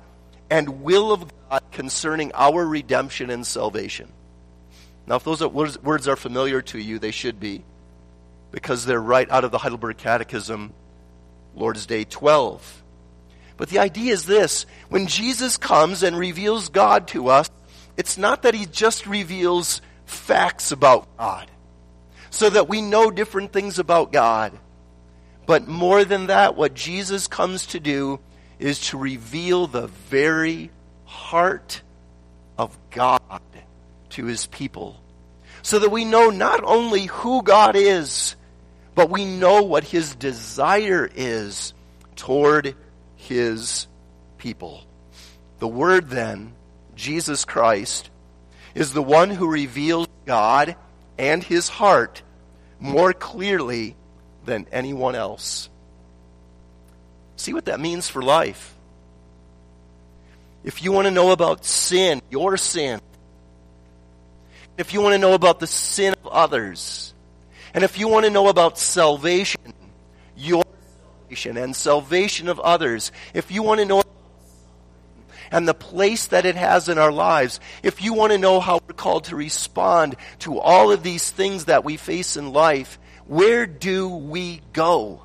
and 0.49 0.85
will 0.85 1.11
of 1.11 1.29
God 1.51 1.65
concerning 1.73 2.31
our 2.35 2.65
redemption 2.65 3.31
and 3.31 3.45
salvation. 3.45 4.13
Now, 5.09 5.17
if 5.17 5.25
those 5.25 5.45
words 5.45 6.07
are 6.07 6.15
familiar 6.15 6.63
to 6.63 6.79
you, 6.79 7.01
they 7.01 7.11
should 7.11 7.41
be, 7.41 7.65
because 8.53 8.87
they're 8.87 9.03
right 9.03 9.29
out 9.29 9.43
of 9.43 9.51
the 9.51 9.59
Heidelberg 9.59 9.97
Catechism, 9.97 10.73
Lord's 11.57 11.87
Day 11.87 12.05
12. 12.05 12.85
But 13.57 13.71
the 13.71 13.81
idea 13.81 14.13
is 14.13 14.25
this 14.25 14.67
when 14.89 15.09
Jesus 15.09 15.57
comes 15.57 16.05
and 16.05 16.17
reveals 16.17 16.69
God 16.69 17.09
to 17.09 17.27
us, 17.27 17.51
it's 17.97 18.17
not 18.17 18.43
that 18.43 18.55
he 18.55 18.67
just 18.67 19.09
reveals 19.09 19.81
facts 20.07 20.73
about 20.73 21.17
God, 21.17 21.51
so 22.31 22.51
that 22.51 22.69
we 22.69 22.81
know 22.81 23.11
different 23.11 23.53
things 23.53 23.79
about 23.79 24.13
God. 24.13 24.59
But 25.47 25.69
more 25.69 26.05
than 26.05 26.29
that, 26.29 26.57
what 26.57 26.75
Jesus 26.75 27.29
comes 27.29 27.67
to 27.67 27.81
do 27.81 28.21
is 28.59 28.81
to 28.89 28.99
reveal 28.99 29.67
the 29.67 29.89
very 29.89 30.71
heart 31.05 31.83
of 32.57 32.77
God 32.91 33.21
to 34.11 34.25
his 34.25 34.47
people. 34.47 35.01
So 35.63 35.79
that 35.79 35.91
we 35.91 36.05
know 36.05 36.31
not 36.31 36.63
only 36.63 37.07
who 37.07 37.43
God 37.43 37.77
is, 37.77 38.37
but 38.95 39.11
we 39.11 39.25
know 39.25 39.63
what 39.63 39.85
his 39.85 40.15
desire 40.15 41.11
is 41.15 41.75
toward 42.17 42.75
his 43.17 43.87
people. 44.39 44.85
The 45.59 45.69
Word, 45.69 46.11
then, 46.11 46.55
Jesus 46.95 47.45
Christ, 47.45 48.11
is 48.75 48.93
the 48.93 49.03
one 49.03 49.31
who 49.31 49.51
reveals 49.51 50.09
God 50.27 50.77
and 51.19 51.43
his 51.43 51.69
heart 51.69 52.23
more 52.81 53.13
clearly 53.13 53.97
than 54.45 54.67
anyone 54.73 55.15
else. 55.15 55.69
See 57.37 57.53
what 57.53 57.67
that 57.67 57.81
means 57.81 58.09
for 58.09 58.23
life. 58.23 58.75
If 60.65 60.83
you 60.83 60.93
want 60.93 61.07
to 61.07 61.11
know 61.11 61.31
about 61.31 61.65
sin, 61.65 62.23
your 62.31 62.57
sin, 62.57 63.01
if 64.77 64.93
you 64.93 65.01
want 65.01 65.15
to 65.15 65.19
know 65.19 65.35
about 65.35 65.61
the 65.61 65.67
sin 65.67 66.15
of 66.25 66.27
others, 66.33 67.15
and 67.75 67.85
if 67.85 67.99
you 67.99 68.09
want 68.09 68.25
to 68.25 68.31
know 68.31 68.49
about 68.49 68.79
salvation, 68.79 69.75
your 70.37 70.65
salvation 71.29 71.57
and 71.57 71.77
salvation 71.77 72.49
of 72.49 72.59
others, 72.61 73.13
if 73.35 73.51
you 73.51 73.63
want 73.63 73.81
to 73.81 73.87
know 73.87 74.03
and 75.55 75.69
the 75.69 75.73
place 75.73 76.27
that 76.27 76.47
it 76.47 76.57
has 76.57 76.89
in 76.89 76.99
our 76.99 77.13
lives, 77.13 77.61
if 77.85 78.03
you 78.03 78.13
want 78.13 78.33
to 78.33 78.39
know 78.39 78.59
how 78.59 78.81
we're 78.89 78.93
called 78.93 79.23
to 79.23 79.37
respond 79.37 80.17
to 80.41 80.59
all 80.59 80.91
of 80.91 81.05
these 81.05 81.31
things 81.31 81.67
that 81.67 81.85
we 81.85 81.97
face 81.97 82.37
in 82.37 82.53
life, 82.53 82.99
where 83.29 83.65
do 83.65 84.09
we 84.09 84.61
go? 84.73 85.23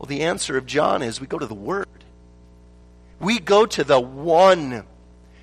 Well, 0.00 0.06
the 0.08 0.22
answer 0.22 0.56
of 0.56 0.66
John 0.66 1.02
is 1.02 1.20
we 1.20 1.28
go 1.28 1.38
to 1.38 1.46
the 1.46 1.54
Word. 1.54 1.86
We 3.20 3.38
go 3.38 3.66
to 3.66 3.84
the 3.84 4.00
one 4.00 4.82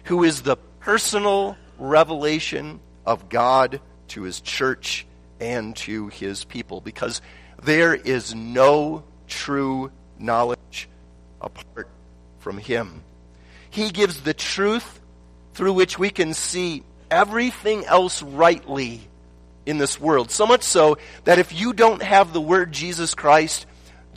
who 0.03 0.25
is 0.25 0.41
the 0.41 0.57
personal 0.81 1.55
revelation 1.77 2.81
of 3.05 3.29
God 3.29 3.79
to 4.09 4.23
his 4.23 4.41
church 4.41 5.07
and 5.39 5.77
to 5.77 6.09
his 6.09 6.43
people 6.43 6.81
because 6.81 7.21
there 7.63 7.95
is 7.95 8.35
no 8.35 9.05
true 9.27 9.91
knowledge 10.19 10.89
apart 11.39 11.87
from 12.39 12.57
him. 12.57 13.03
He 13.69 13.91
gives 13.91 14.21
the 14.21 14.33
truth 14.33 14.99
through 15.53 15.73
which 15.73 15.99
we 15.99 16.09
can 16.09 16.33
see 16.33 16.83
everything 17.11 17.85
else 17.85 18.21
rightly 18.21 19.01
in 19.65 19.77
this 19.77 19.99
world. 19.99 20.31
So 20.31 20.45
much 20.45 20.63
so 20.63 20.97
that 21.25 21.39
if 21.39 21.53
you 21.53 21.73
don't 21.73 22.01
have 22.01 22.33
the 22.33 22.41
word 22.41 22.71
Jesus 22.71 23.13
Christ, 23.13 23.65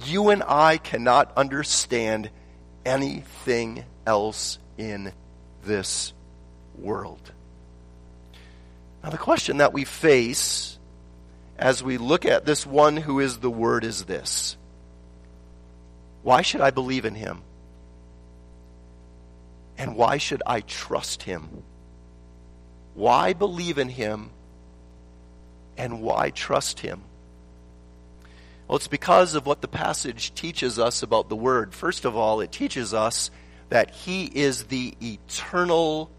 you 0.05 0.31
and 0.31 0.43
I 0.43 0.79
cannot 0.79 1.37
understand 1.37 2.31
anything 2.85 3.85
else 4.07 4.59
in 4.79 5.13
this 5.65 6.13
world. 6.77 7.33
Now, 9.03 9.11
the 9.11 9.19
question 9.19 9.59
that 9.59 9.73
we 9.73 9.85
face 9.85 10.79
as 11.59 11.83
we 11.83 11.99
look 11.99 12.25
at 12.25 12.45
this 12.45 12.67
one 12.67 12.97
who 12.97 13.21
is 13.21 13.39
the 13.39 13.51
Word 13.51 13.85
is 13.85 14.05
this 14.05 14.57
Why 16.23 16.43
should 16.43 16.61
I 16.61 16.71
believe 16.71 17.05
in 17.05 17.15
him? 17.15 17.43
And 19.83 19.97
why 19.97 20.19
should 20.19 20.45
I 20.47 20.61
trust 20.61 21.25
him? 21.25 21.65
Why 22.95 23.33
believe 23.33 23.79
in 23.79 23.89
him? 23.89 24.31
And 25.77 26.03
why 26.03 26.31
trust 26.31 26.79
him? 26.79 27.03
Well, 28.69 28.77
it's 28.77 28.87
because 28.87 29.35
of 29.35 29.45
what 29.45 29.61
the 29.61 29.67
passage 29.67 30.35
teaches 30.35 30.79
us 30.79 31.03
about 31.03 31.29
the 31.29 31.35
Word. 31.35 31.75
First 31.75 32.05
of 32.05 32.17
all, 32.17 32.41
it 32.41 32.53
teaches 32.53 32.95
us 32.95 33.33
that 33.71 33.91
He 33.91 34.25
is 34.25 34.67
the 34.67 34.95
eternal 35.03 36.13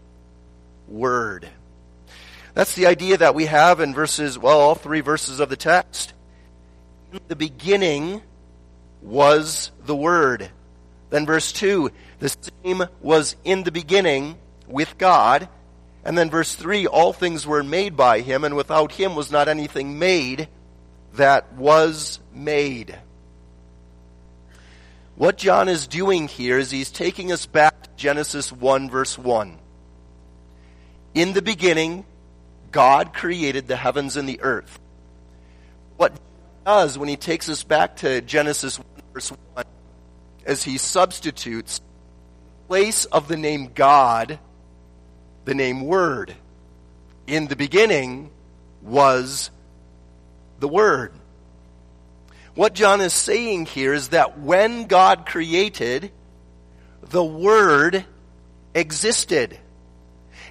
Word. 0.86 1.48
That's 2.52 2.74
the 2.74 2.84
idea 2.84 3.16
that 3.16 3.34
we 3.34 3.46
have 3.46 3.80
in 3.80 3.94
verses, 3.94 4.38
well, 4.38 4.60
all 4.60 4.74
three 4.74 5.00
verses 5.00 5.40
of 5.40 5.48
the 5.48 5.56
text. 5.56 6.12
In 7.14 7.20
the 7.28 7.34
beginning 7.34 8.20
was 9.00 9.70
the 9.86 9.96
Word. 9.96 10.50
Then 11.08 11.24
verse 11.24 11.50
2, 11.52 11.90
the 12.24 12.50
same 12.64 12.82
was 13.02 13.36
in 13.44 13.64
the 13.64 13.70
beginning 13.70 14.38
with 14.66 14.96
God. 14.96 15.46
And 16.04 16.16
then 16.16 16.30
verse 16.30 16.54
3, 16.54 16.86
all 16.86 17.12
things 17.12 17.46
were 17.46 17.62
made 17.62 17.98
by 17.98 18.20
him, 18.20 18.44
and 18.44 18.56
without 18.56 18.92
him 18.92 19.14
was 19.14 19.30
not 19.30 19.46
anything 19.46 19.98
made 19.98 20.48
that 21.14 21.52
was 21.52 22.20
made. 22.32 22.98
What 25.16 25.36
John 25.36 25.68
is 25.68 25.86
doing 25.86 26.26
here 26.26 26.58
is 26.58 26.70
he's 26.70 26.90
taking 26.90 27.30
us 27.30 27.44
back 27.44 27.82
to 27.82 27.90
Genesis 27.94 28.50
1, 28.50 28.88
verse 28.88 29.18
1. 29.18 29.58
In 31.12 31.34
the 31.34 31.42
beginning, 31.42 32.06
God 32.72 33.12
created 33.12 33.68
the 33.68 33.76
heavens 33.76 34.16
and 34.16 34.26
the 34.26 34.40
earth. 34.40 34.80
What 35.98 36.18
does 36.64 36.96
when 36.96 37.10
he 37.10 37.16
takes 37.16 37.50
us 37.50 37.62
back 37.64 37.96
to 37.96 38.22
Genesis 38.22 38.78
1, 38.78 38.86
verse 39.12 39.30
1 39.30 39.64
is 40.46 40.62
he 40.62 40.78
substitutes 40.78 41.82
place 42.74 43.04
of 43.04 43.28
the 43.28 43.36
name 43.36 43.70
God 43.72 44.40
the 45.44 45.54
name 45.54 45.82
Word. 45.82 46.34
In 47.28 47.46
the 47.46 47.54
beginning 47.54 48.30
was 48.82 49.52
the 50.58 50.66
Word. 50.66 51.12
What 52.56 52.74
John 52.74 53.00
is 53.00 53.12
saying 53.12 53.66
here 53.66 53.92
is 53.92 54.08
that 54.08 54.40
when 54.40 54.88
God 54.88 55.24
created, 55.24 56.10
the 57.00 57.22
Word 57.22 58.04
existed. 58.74 59.56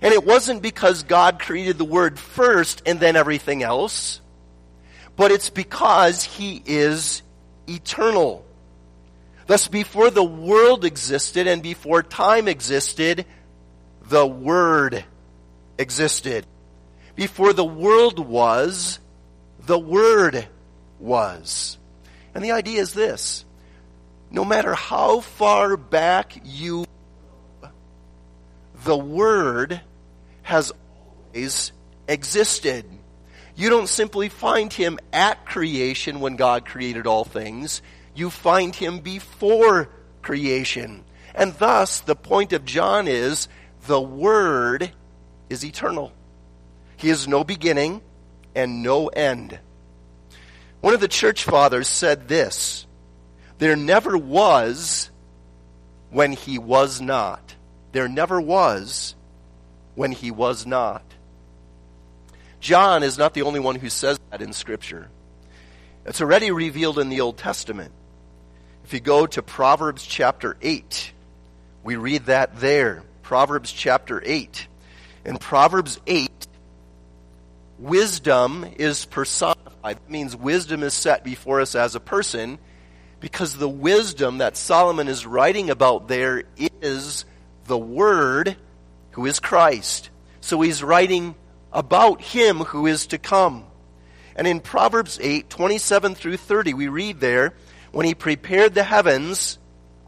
And 0.01 0.13
it 0.13 0.25
wasn't 0.25 0.61
because 0.61 1.03
God 1.03 1.39
created 1.39 1.77
the 1.77 1.83
Word 1.83 2.17
first 2.17 2.83
and 2.85 3.01
then 3.01 3.17
everything 3.17 3.63
else. 3.63 4.21
but 5.15 5.31
it's 5.31 5.49
because 5.49 6.23
he 6.23 6.61
is 6.65 7.21
eternal. 7.67 8.45
Thus, 9.45 9.67
before 9.67 10.09
the 10.09 10.23
world 10.23 10.85
existed 10.85 11.47
and 11.47 11.61
before 11.61 12.01
time 12.01 12.47
existed, 12.47 13.25
the 14.03 14.25
Word 14.25 15.03
existed. 15.77 16.45
Before 17.15 17.53
the 17.53 17.65
world 17.65 18.19
was, 18.19 18.99
the 19.65 19.79
Word 19.79 20.47
was. 20.99 21.77
And 22.33 22.43
the 22.43 22.51
idea 22.51 22.81
is 22.81 22.93
this 22.93 23.45
no 24.31 24.43
matter 24.43 24.73
how 24.73 25.19
far 25.19 25.77
back 25.77 26.41
you 26.43 26.85
the 28.83 28.97
Word 28.97 29.79
has 30.41 30.71
always 31.31 31.71
existed. 32.07 32.85
You 33.55 33.69
don't 33.69 33.87
simply 33.87 34.29
find 34.29 34.73
him 34.73 34.97
at 35.13 35.45
creation 35.45 36.19
when 36.19 36.35
God 36.35 36.65
created 36.65 37.05
all 37.05 37.23
things. 37.23 37.81
You 38.15 38.29
find 38.29 38.75
him 38.75 38.99
before 38.99 39.89
creation. 40.21 41.03
And 41.35 41.53
thus, 41.55 41.99
the 41.99 42.15
point 42.15 42.53
of 42.53 42.65
John 42.65 43.07
is 43.07 43.47
the 43.87 44.01
Word 44.01 44.91
is 45.49 45.65
eternal. 45.65 46.13
He 46.97 47.09
has 47.09 47.27
no 47.27 47.43
beginning 47.43 48.01
and 48.55 48.83
no 48.83 49.07
end. 49.07 49.59
One 50.81 50.93
of 50.93 50.99
the 50.99 51.07
church 51.07 51.43
fathers 51.43 51.87
said 51.87 52.27
this 52.27 52.85
There 53.57 53.75
never 53.75 54.17
was 54.17 55.09
when 56.11 56.33
he 56.33 56.57
was 56.57 57.01
not. 57.01 57.55
There 57.91 58.07
never 58.07 58.39
was 58.39 59.15
when 59.95 60.11
he 60.11 60.31
was 60.31 60.65
not. 60.65 61.03
John 62.59 63.03
is 63.03 63.17
not 63.17 63.33
the 63.33 63.41
only 63.41 63.59
one 63.59 63.75
who 63.75 63.89
says 63.89 64.19
that 64.29 64.41
in 64.41 64.53
Scripture. 64.53 65.09
It's 66.05 66.21
already 66.21 66.51
revealed 66.51 66.99
in 66.99 67.09
the 67.09 67.21
Old 67.21 67.37
Testament. 67.37 67.91
If 68.83 68.93
you 68.93 68.99
go 68.99 69.25
to 69.25 69.41
Proverbs 69.41 70.05
chapter 70.05 70.57
8, 70.61 71.13
we 71.83 71.95
read 71.95 72.25
that 72.25 72.59
there. 72.59 73.03
Proverbs 73.21 73.71
chapter 73.71 74.21
8. 74.23 74.67
In 75.25 75.37
Proverbs 75.37 75.99
8, 76.05 76.29
wisdom 77.79 78.65
is 78.77 79.05
personified. 79.05 79.97
That 79.97 80.09
means 80.09 80.35
wisdom 80.35 80.83
is 80.83 80.93
set 80.93 81.23
before 81.23 81.61
us 81.61 81.75
as 81.75 81.95
a 81.95 82.01
person 82.01 82.59
because 83.21 83.55
the 83.55 83.69
wisdom 83.69 84.39
that 84.39 84.57
Solomon 84.57 85.07
is 85.07 85.25
writing 85.25 85.69
about 85.69 86.09
there 86.09 86.43
is 86.81 87.23
the 87.67 87.77
Word 87.77 88.57
who 89.11 89.25
is 89.25 89.39
Christ. 89.39 90.09
So 90.41 90.59
he's 90.59 90.83
writing 90.83 91.35
about 91.71 92.21
him 92.21 92.59
who 92.59 92.85
is 92.85 93.07
to 93.07 93.17
come. 93.17 93.65
And 94.35 94.45
in 94.45 94.59
Proverbs 94.59 95.19
8, 95.21 95.49
27 95.49 96.15
through 96.15 96.37
30, 96.37 96.73
we 96.73 96.89
read 96.89 97.21
there, 97.21 97.53
when 97.93 98.05
he 98.05 98.13
prepared 98.13 98.73
the 98.73 98.83
heavens, 98.83 99.57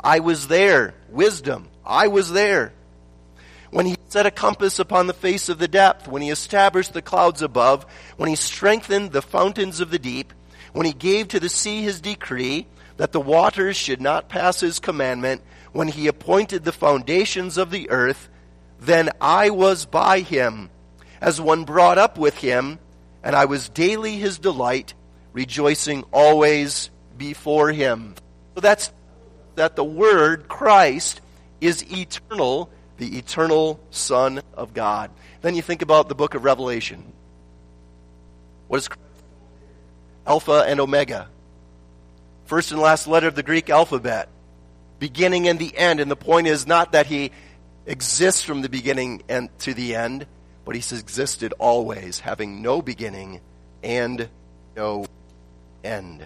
I 0.04 0.20
was 0.20 0.50
there. 0.50 0.94
Wisdom. 1.10 1.70
I 1.86 2.08
was 2.08 2.34
there 2.34 2.74
when 3.76 3.86
he 3.86 3.98
set 4.08 4.26
a 4.26 4.32
compass 4.32 4.80
upon 4.80 5.06
the 5.06 5.14
face 5.14 5.50
of 5.50 5.58
the 5.58 5.68
depth, 5.68 6.08
when 6.08 6.22
he 6.22 6.30
established 6.30 6.94
the 6.94 7.02
clouds 7.02 7.42
above, 7.42 7.86
when 8.16 8.30
he 8.30 8.36
strengthened 8.38 9.12
the 9.12 9.22
fountains 9.22 9.82
of 9.82 9.92
the 9.92 10.00
deep, 10.00 10.32
when 10.72 10.86
he 10.86 10.94
gave 10.94 11.28
to 11.28 11.42
the 11.42 11.50
sea 11.50 11.82
his 11.82 12.00
decree, 12.00 12.68
that 12.96 13.12
the 13.12 13.20
waters 13.20 13.76
should 13.76 14.00
not 14.00 14.30
pass 14.30 14.62
his 14.62 14.80
commandment, 14.80 15.42
when 15.74 15.90
he 15.90 16.08
appointed 16.08 16.64
the 16.64 16.72
foundations 16.72 17.58
of 17.58 17.70
the 17.70 17.90
earth, 17.90 18.30
then 18.80 19.10
I 19.20 19.50
was 19.50 19.84
by 19.86 20.22
him, 20.22 20.70
as 21.20 21.42
one 21.42 21.66
brought 21.66 21.98
up 21.98 22.18
with 22.18 22.38
him, 22.38 22.80
and 23.24 23.36
I 23.36 23.44
was 23.44 23.68
daily 23.68 24.16
his 24.16 24.40
delight, 24.40 24.94
rejoicing 25.34 26.06
always 26.14 26.92
before 27.18 27.72
him. 27.72 28.16
So 28.56 28.62
that's 28.62 28.92
that 29.56 29.76
the 29.76 29.84
word 29.84 30.48
Christ 30.48 31.22
is 31.62 31.84
eternal 31.92 32.70
the 32.98 33.18
eternal 33.18 33.80
Son 33.92 34.42
of 34.54 34.74
God. 34.74 35.12
Then 35.42 35.56
you 35.56 35.62
think 35.62 35.82
about 35.82 36.10
the 36.10 36.16
book 36.16 36.34
of 36.34 36.44
Revelation. 36.44 37.04
What 38.68 38.78
is 38.78 38.88
Christ? 38.88 39.02
Alpha 40.26 40.66
and 40.68 40.80
Omega? 40.80 41.30
First 42.46 42.72
and 42.72 42.80
last 42.80 43.08
letter 43.08 43.28
of 43.28 43.36
the 43.36 43.44
Greek 43.44 43.70
alphabet. 43.70 44.30
Beginning 45.00 45.48
and 45.48 45.60
the 45.60 45.76
end. 45.78 46.00
And 46.00 46.10
the 46.10 46.16
point 46.16 46.48
is 46.48 46.66
not 46.66 46.94
that 46.94 47.06
he 47.06 47.32
exists 47.86 48.42
from 48.42 48.62
the 48.62 48.70
beginning 48.70 49.24
and 49.30 49.50
to 49.60 49.74
the 49.74 49.96
end, 49.96 50.26
but 50.64 50.76
he's 50.76 50.92
existed 50.92 51.54
always, 51.60 52.20
having 52.20 52.62
no 52.62 52.82
beginning 52.82 53.42
and 53.84 54.30
no 54.76 55.06
end. 55.84 56.26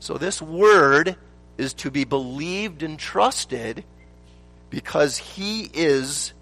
So 0.00 0.14
this 0.14 0.40
word 0.40 1.16
is 1.58 1.74
to 1.74 1.90
be 1.90 2.04
believed 2.04 2.82
and 2.82 2.98
trusted 2.98 3.84
because 4.70 5.18
he 5.18 5.70
is 5.72 6.32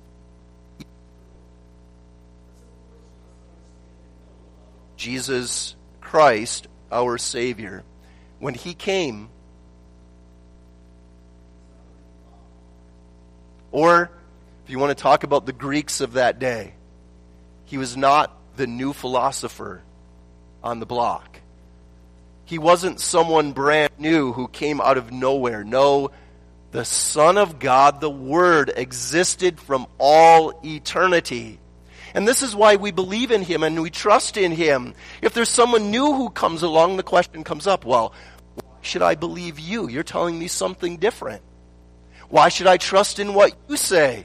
Jesus 4.96 5.74
Christ, 6.00 6.68
our 6.92 7.18
Savior. 7.18 7.82
When 8.38 8.54
he 8.54 8.74
came, 8.74 9.28
or 13.72 14.10
if 14.64 14.70
you 14.70 14.78
want 14.78 14.96
to 14.96 15.02
talk 15.02 15.24
about 15.24 15.46
the 15.46 15.52
Greeks 15.52 16.00
of 16.00 16.12
that 16.12 16.38
day, 16.38 16.74
he 17.64 17.76
was 17.76 17.96
not 17.96 18.36
the 18.56 18.68
new 18.68 18.92
philosopher 18.92 19.82
on 20.62 20.78
the 20.78 20.86
block. 20.86 21.40
He 22.48 22.56
wasn't 22.56 22.98
someone 22.98 23.52
brand 23.52 23.92
new 23.98 24.32
who 24.32 24.48
came 24.48 24.80
out 24.80 24.96
of 24.96 25.12
nowhere. 25.12 25.64
No, 25.64 26.12
the 26.70 26.86
Son 26.86 27.36
of 27.36 27.58
God, 27.58 28.00
the 28.00 28.08
Word, 28.08 28.72
existed 28.74 29.60
from 29.60 29.86
all 29.98 30.58
eternity. 30.64 31.60
And 32.14 32.26
this 32.26 32.40
is 32.40 32.56
why 32.56 32.76
we 32.76 32.90
believe 32.90 33.32
in 33.32 33.42
Him 33.42 33.62
and 33.62 33.82
we 33.82 33.90
trust 33.90 34.38
in 34.38 34.52
Him. 34.52 34.94
If 35.20 35.34
there's 35.34 35.50
someone 35.50 35.90
new 35.90 36.14
who 36.14 36.30
comes 36.30 36.62
along, 36.62 36.96
the 36.96 37.02
question 37.02 37.44
comes 37.44 37.66
up, 37.66 37.84
well, 37.84 38.14
why 38.54 38.62
should 38.80 39.02
I 39.02 39.14
believe 39.14 39.58
you? 39.58 39.86
You're 39.86 40.02
telling 40.02 40.38
me 40.38 40.48
something 40.48 40.96
different. 40.96 41.42
Why 42.30 42.48
should 42.48 42.66
I 42.66 42.78
trust 42.78 43.18
in 43.18 43.34
what 43.34 43.52
you 43.68 43.76
say? 43.76 44.24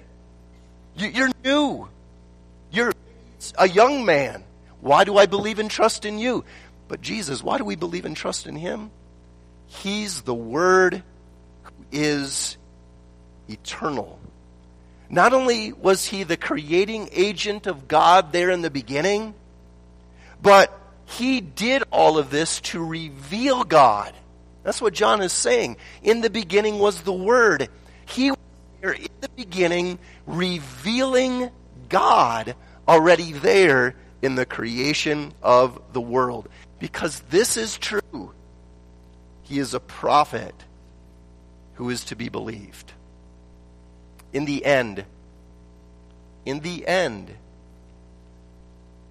You're 0.95 1.31
new. 1.43 1.89
You're 2.71 2.93
a 3.57 3.67
young 3.67 4.05
man. 4.05 4.45
Why 4.79 5.03
do 5.05 5.17
I 5.17 5.25
believe 5.25 5.59
and 5.59 5.69
trust 5.71 6.05
in 6.05 6.19
you? 6.19 6.45
But 6.87 7.01
Jesus, 7.01 7.43
why 7.43 7.57
do 7.57 7.65
we 7.65 7.75
believe 7.75 8.05
and 8.05 8.15
trust 8.15 8.47
in 8.47 8.55
Him? 8.55 8.91
He's 9.67 10.21
the 10.21 10.35
Word 10.35 11.03
who 11.63 11.71
is 11.91 12.57
eternal. 13.49 14.19
Not 15.09 15.33
only 15.33 15.73
was 15.73 16.05
he 16.05 16.23
the 16.23 16.37
creating 16.37 17.09
agent 17.11 17.67
of 17.67 17.87
God 17.87 18.31
there 18.31 18.49
in 18.49 18.61
the 18.61 18.71
beginning, 18.71 19.33
but 20.41 20.77
he 21.05 21.41
did 21.41 21.83
all 21.91 22.17
of 22.17 22.29
this 22.29 22.61
to 22.61 22.83
reveal 22.83 23.63
God. 23.63 24.13
That's 24.63 24.81
what 24.81 24.93
John 24.93 25.21
is 25.21 25.33
saying. 25.33 25.77
In 26.01 26.21
the 26.21 26.29
beginning 26.29 26.79
was 26.79 27.01
the 27.01 27.13
Word. 27.13 27.69
He 28.05 28.31
was 28.31 28.39
there 28.81 28.93
in 28.93 29.09
the 29.21 29.29
beginning 29.29 29.99
revealing 30.25 31.51
God 31.89 32.55
already 32.87 33.33
there 33.33 33.95
in 34.21 34.35
the 34.35 34.45
creation 34.45 35.33
of 35.43 35.79
the 35.91 36.01
world. 36.01 36.49
Because 36.83 37.21
this 37.29 37.55
is 37.55 37.77
true. 37.77 38.33
He 39.41 39.57
is 39.57 39.73
a 39.73 39.79
prophet 39.79 40.53
who 41.75 41.89
is 41.89 42.03
to 42.03 42.17
be 42.17 42.27
believed. 42.27 42.91
In 44.33 44.43
the 44.43 44.65
end, 44.65 45.05
in 46.45 46.59
the 46.59 46.85
end, 46.85 47.31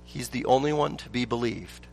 he's 0.05 0.29
the 0.29 0.45
only 0.45 0.75
one 0.75 0.99
to 0.99 1.09
be 1.09 1.25
believed. 1.25 1.87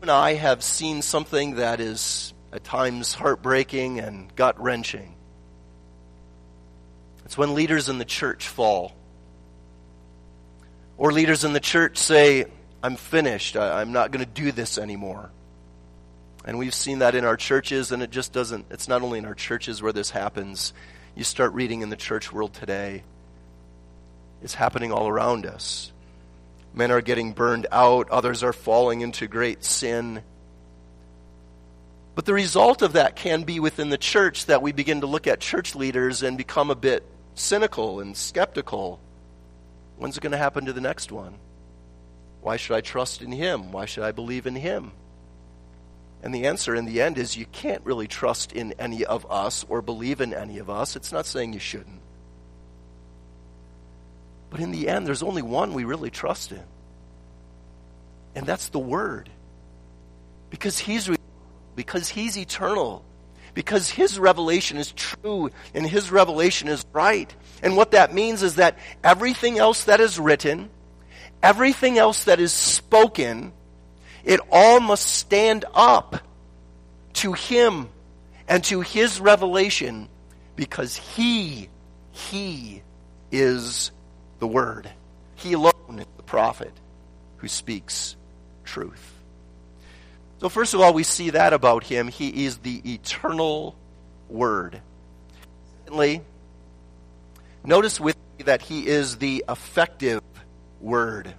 and 0.00 0.10
I 0.12 0.34
have 0.34 0.62
seen 0.62 1.02
something 1.02 1.56
that 1.56 1.80
is 1.80 2.34
at 2.52 2.62
times 2.62 3.14
heartbreaking 3.14 3.98
and 3.98 4.32
gut 4.36 4.62
wrenching. 4.62 5.13
It's 7.34 7.38
when 7.40 7.54
leaders 7.54 7.88
in 7.88 7.98
the 7.98 8.04
church 8.04 8.46
fall. 8.46 8.92
Or 10.96 11.10
leaders 11.10 11.42
in 11.42 11.52
the 11.52 11.58
church 11.58 11.96
say, 11.96 12.44
I'm 12.80 12.94
finished. 12.94 13.56
I, 13.56 13.82
am 13.82 13.90
not 13.90 14.12
going 14.12 14.24
to 14.24 14.30
do 14.30 14.52
this 14.52 14.78
anymore. 14.78 15.32
And 16.44 16.58
we've 16.58 16.72
seen 16.72 17.00
that 17.00 17.16
in 17.16 17.24
our 17.24 17.36
churches, 17.36 17.90
and 17.90 18.04
it 18.04 18.12
just 18.12 18.32
doesn't, 18.32 18.66
it's 18.70 18.86
not 18.86 19.02
only 19.02 19.18
in 19.18 19.24
our 19.24 19.34
churches 19.34 19.82
where 19.82 19.92
this 19.92 20.10
happens. 20.10 20.72
You 21.16 21.24
start 21.24 21.54
reading 21.54 21.80
in 21.80 21.90
the 21.90 21.96
church 21.96 22.32
world 22.32 22.54
today, 22.54 23.02
it's 24.40 24.54
happening 24.54 24.92
all 24.92 25.08
around 25.08 25.44
us. 25.44 25.90
Men 26.72 26.92
are 26.92 27.00
getting 27.00 27.32
burned 27.32 27.66
out, 27.72 28.10
others 28.10 28.44
are 28.44 28.52
falling 28.52 29.00
into 29.00 29.26
great 29.26 29.64
sin. 29.64 30.22
But 32.14 32.26
the 32.26 32.34
result 32.34 32.82
of 32.82 32.92
that 32.92 33.16
can 33.16 33.42
be 33.42 33.58
within 33.58 33.90
the 33.90 33.98
church 33.98 34.46
that 34.46 34.62
we 34.62 34.70
begin 34.70 35.00
to 35.00 35.08
look 35.08 35.26
at 35.26 35.40
church 35.40 35.74
leaders 35.74 36.22
and 36.22 36.38
become 36.38 36.70
a 36.70 36.76
bit 36.76 37.04
cynical 37.34 38.00
and 38.00 38.16
skeptical. 38.16 39.00
When's 39.96 40.16
it 40.16 40.22
going 40.22 40.32
to 40.32 40.38
happen 40.38 40.64
to 40.66 40.72
the 40.72 40.80
next 40.80 41.12
one? 41.12 41.34
Why 42.40 42.56
should 42.56 42.76
I 42.76 42.80
trust 42.80 43.22
in 43.22 43.32
Him? 43.32 43.72
Why 43.72 43.84
should 43.86 44.04
I 44.04 44.12
believe 44.12 44.46
in 44.46 44.56
Him? 44.56 44.92
And 46.22 46.34
the 46.34 46.46
answer 46.46 46.74
in 46.74 46.84
the 46.84 47.02
end 47.02 47.18
is 47.18 47.36
you 47.36 47.46
can't 47.46 47.84
really 47.84 48.06
trust 48.06 48.52
in 48.52 48.74
any 48.78 49.04
of 49.04 49.30
us 49.30 49.64
or 49.68 49.82
believe 49.82 50.20
in 50.20 50.32
any 50.32 50.58
of 50.58 50.70
us. 50.70 50.96
It's 50.96 51.12
not 51.12 51.26
saying 51.26 51.52
you 51.52 51.58
shouldn't. 51.58 52.00
But 54.50 54.60
in 54.60 54.70
the 54.70 54.88
end, 54.88 55.06
there's 55.06 55.22
only 55.22 55.42
one 55.42 55.74
we 55.74 55.84
really 55.84 56.10
trust 56.10 56.52
in. 56.52 56.62
And 58.34 58.46
that's 58.46 58.68
the 58.68 58.78
Word. 58.78 59.28
Because 60.50 60.78
He's, 60.78 61.10
because 61.76 62.08
he's 62.08 62.38
eternal. 62.38 63.04
Because 63.54 63.88
His 63.88 64.18
revelation 64.18 64.76
is 64.76 64.92
true 64.92 65.50
and 65.72 65.86
His 65.86 66.10
revelation 66.10 66.68
is 66.68 66.84
right. 66.92 67.34
And 67.62 67.76
what 67.76 67.92
that 67.92 68.12
means 68.12 68.42
is 68.42 68.56
that 68.56 68.78
everything 69.02 69.58
else 69.58 69.84
that 69.84 70.00
is 70.00 70.18
written, 70.18 70.70
everything 71.42 71.96
else 71.96 72.24
that 72.24 72.40
is 72.40 72.52
spoken, 72.52 73.52
it 74.24 74.40
all 74.50 74.80
must 74.80 75.06
stand 75.06 75.64
up 75.72 76.16
to 77.14 77.32
Him 77.32 77.88
and 78.48 78.62
to 78.64 78.80
His 78.80 79.20
revelation 79.20 80.08
because 80.56 80.96
He, 80.96 81.68
He 82.10 82.82
is 83.30 83.92
the 84.40 84.46
Word. 84.46 84.90
He 85.36 85.52
alone 85.52 85.98
is 85.98 86.06
the 86.16 86.22
prophet 86.22 86.72
who 87.36 87.48
speaks 87.48 88.16
truth. 88.64 89.13
So, 90.44 90.50
first 90.50 90.74
of 90.74 90.82
all, 90.82 90.92
we 90.92 91.04
see 91.04 91.30
that 91.30 91.54
about 91.54 91.84
Him. 91.84 92.08
He 92.08 92.44
is 92.44 92.58
the 92.58 92.82
eternal 92.84 93.74
Word. 94.28 94.78
Secondly, 95.84 96.20
notice 97.64 97.98
with 97.98 98.14
me 98.36 98.44
that 98.44 98.60
He 98.60 98.86
is 98.86 99.16
the 99.16 99.42
effective 99.48 100.20
Word. 100.82 101.32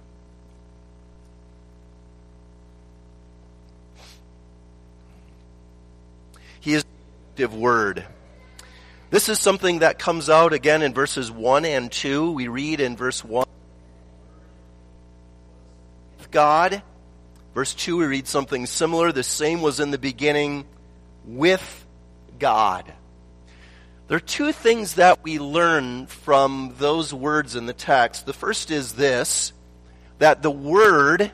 He 6.58 6.74
is 6.74 6.82
the 6.82 6.88
effective 7.28 7.54
word. 7.56 8.04
This 9.10 9.28
is 9.28 9.38
something 9.38 9.78
that 9.78 10.00
comes 10.00 10.28
out 10.28 10.52
again 10.52 10.82
in 10.82 10.92
verses 10.92 11.30
1 11.30 11.64
and 11.64 11.92
2. 11.92 12.32
We 12.32 12.48
read 12.48 12.80
in 12.80 12.96
verse 12.96 13.22
1 13.22 13.46
God. 16.32 16.82
Verse 17.56 17.72
2, 17.72 17.96
we 17.96 18.04
read 18.04 18.28
something 18.28 18.66
similar. 18.66 19.12
The 19.12 19.22
same 19.22 19.62
was 19.62 19.80
in 19.80 19.90
the 19.90 19.96
beginning 19.96 20.66
with 21.24 21.86
God. 22.38 22.92
There 24.08 24.18
are 24.18 24.20
two 24.20 24.52
things 24.52 24.96
that 24.96 25.24
we 25.24 25.38
learn 25.38 26.06
from 26.06 26.74
those 26.76 27.14
words 27.14 27.56
in 27.56 27.64
the 27.64 27.72
text. 27.72 28.26
The 28.26 28.34
first 28.34 28.70
is 28.70 28.92
this 28.92 29.54
that 30.18 30.42
the 30.42 30.50
Word 30.50 31.32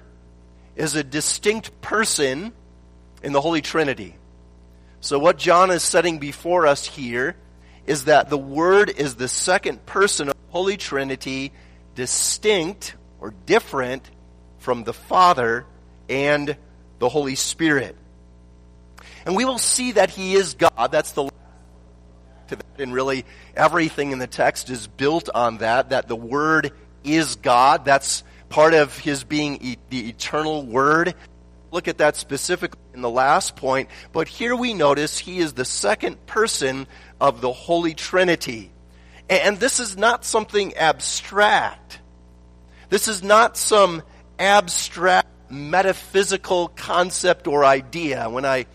is 0.76 0.94
a 0.94 1.02
distinct 1.02 1.80
person 1.80 2.52
in 3.24 3.32
the 3.32 3.40
Holy 3.40 3.60
Trinity. 3.60 4.14
So, 5.00 5.18
what 5.18 5.38
John 5.38 5.72
is 5.72 5.82
setting 5.82 6.20
before 6.20 6.68
us 6.68 6.86
here 6.86 7.34
is 7.84 8.04
that 8.04 8.30
the 8.30 8.38
Word 8.38 8.90
is 8.90 9.16
the 9.16 9.26
second 9.26 9.84
person 9.86 10.28
of 10.28 10.34
the 10.34 10.52
Holy 10.52 10.76
Trinity, 10.76 11.50
distinct 11.96 12.94
or 13.20 13.34
different 13.44 14.08
from 14.58 14.84
the 14.84 14.92
Father 14.92 15.66
and 16.12 16.56
the 16.98 17.08
Holy 17.08 17.34
Spirit. 17.34 17.96
And 19.24 19.34
we 19.34 19.44
will 19.44 19.58
see 19.58 19.92
that 19.92 20.10
He 20.10 20.34
is 20.34 20.54
God. 20.54 20.88
That's 20.92 21.12
the 21.12 21.24
to 22.48 22.56
that, 22.56 22.66
and 22.78 22.92
really 22.92 23.24
everything 23.56 24.12
in 24.12 24.18
the 24.18 24.26
text 24.26 24.68
is 24.68 24.86
built 24.86 25.30
on 25.34 25.58
that, 25.58 25.90
that 25.90 26.06
the 26.06 26.16
Word 26.16 26.72
is 27.02 27.36
God. 27.36 27.84
That's 27.84 28.22
part 28.50 28.74
of 28.74 28.98
His 28.98 29.24
being 29.24 29.58
e- 29.62 29.78
the 29.88 30.08
eternal 30.08 30.64
Word 30.66 31.14
look 31.72 31.88
at 31.88 31.98
that 31.98 32.16
specifically 32.16 32.78
in 32.94 33.00
the 33.00 33.10
last 33.10 33.56
point, 33.56 33.88
but 34.12 34.28
here 34.28 34.54
we 34.54 34.74
notice 34.74 35.18
he 35.18 35.38
is 35.38 35.54
the 35.54 35.64
second 35.64 36.24
person 36.26 36.86
of 37.20 37.40
the 37.40 37.52
Holy 37.52 37.94
Trinity. 37.94 38.70
And 39.30 39.58
this 39.58 39.80
is 39.80 39.96
not 39.96 40.24
something 40.24 40.74
abstract. 40.74 42.00
This 42.90 43.08
is 43.08 43.22
not 43.22 43.56
some 43.56 44.02
abstract 44.38 45.31
metaphysical 45.52 46.68
concept 46.68 47.46
or 47.46 47.64
idea. 47.64 48.28
When 48.28 48.44
I 48.44 48.66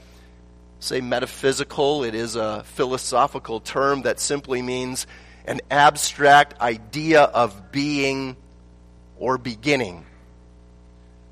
say 0.79 1.01
metaphysical, 1.01 2.03
it 2.03 2.15
is 2.15 2.35
a 2.35 2.63
philosophical 2.63 3.59
term 3.59 4.03
that 4.03 4.19
simply 4.19 4.61
means 4.61 5.07
an 5.45 5.61
abstract 5.71 6.59
idea 6.61 7.21
of 7.23 7.71
being 7.71 8.37
or 9.17 9.37
beginning 9.37 10.05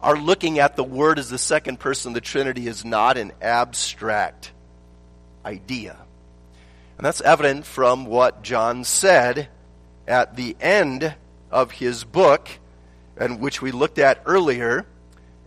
our 0.05 0.15
looking 0.15 0.59
at 0.59 0.75
the 0.75 0.83
Word 0.83 1.17
as 1.17 1.31
the 1.31 1.37
second 1.39 1.79
person 1.79 2.11
of 2.11 2.13
the 2.13 2.21
Trinity 2.21 2.67
is 2.67 2.85
not 2.85 3.17
an 3.17 3.31
abstract 3.41 4.51
idea. 5.43 5.97
And 6.97 7.05
that's 7.05 7.21
evident 7.21 7.65
from 7.65 8.05
what 8.05 8.43
John 8.43 8.83
said 8.83 9.49
at 10.07 10.35
the 10.35 10.55
end 10.61 11.15
of 11.49 11.71
his 11.71 12.03
book, 12.03 12.47
and 13.17 13.39
which 13.39 13.63
we 13.63 13.71
looked 13.71 13.97
at 13.97 14.21
earlier, 14.27 14.85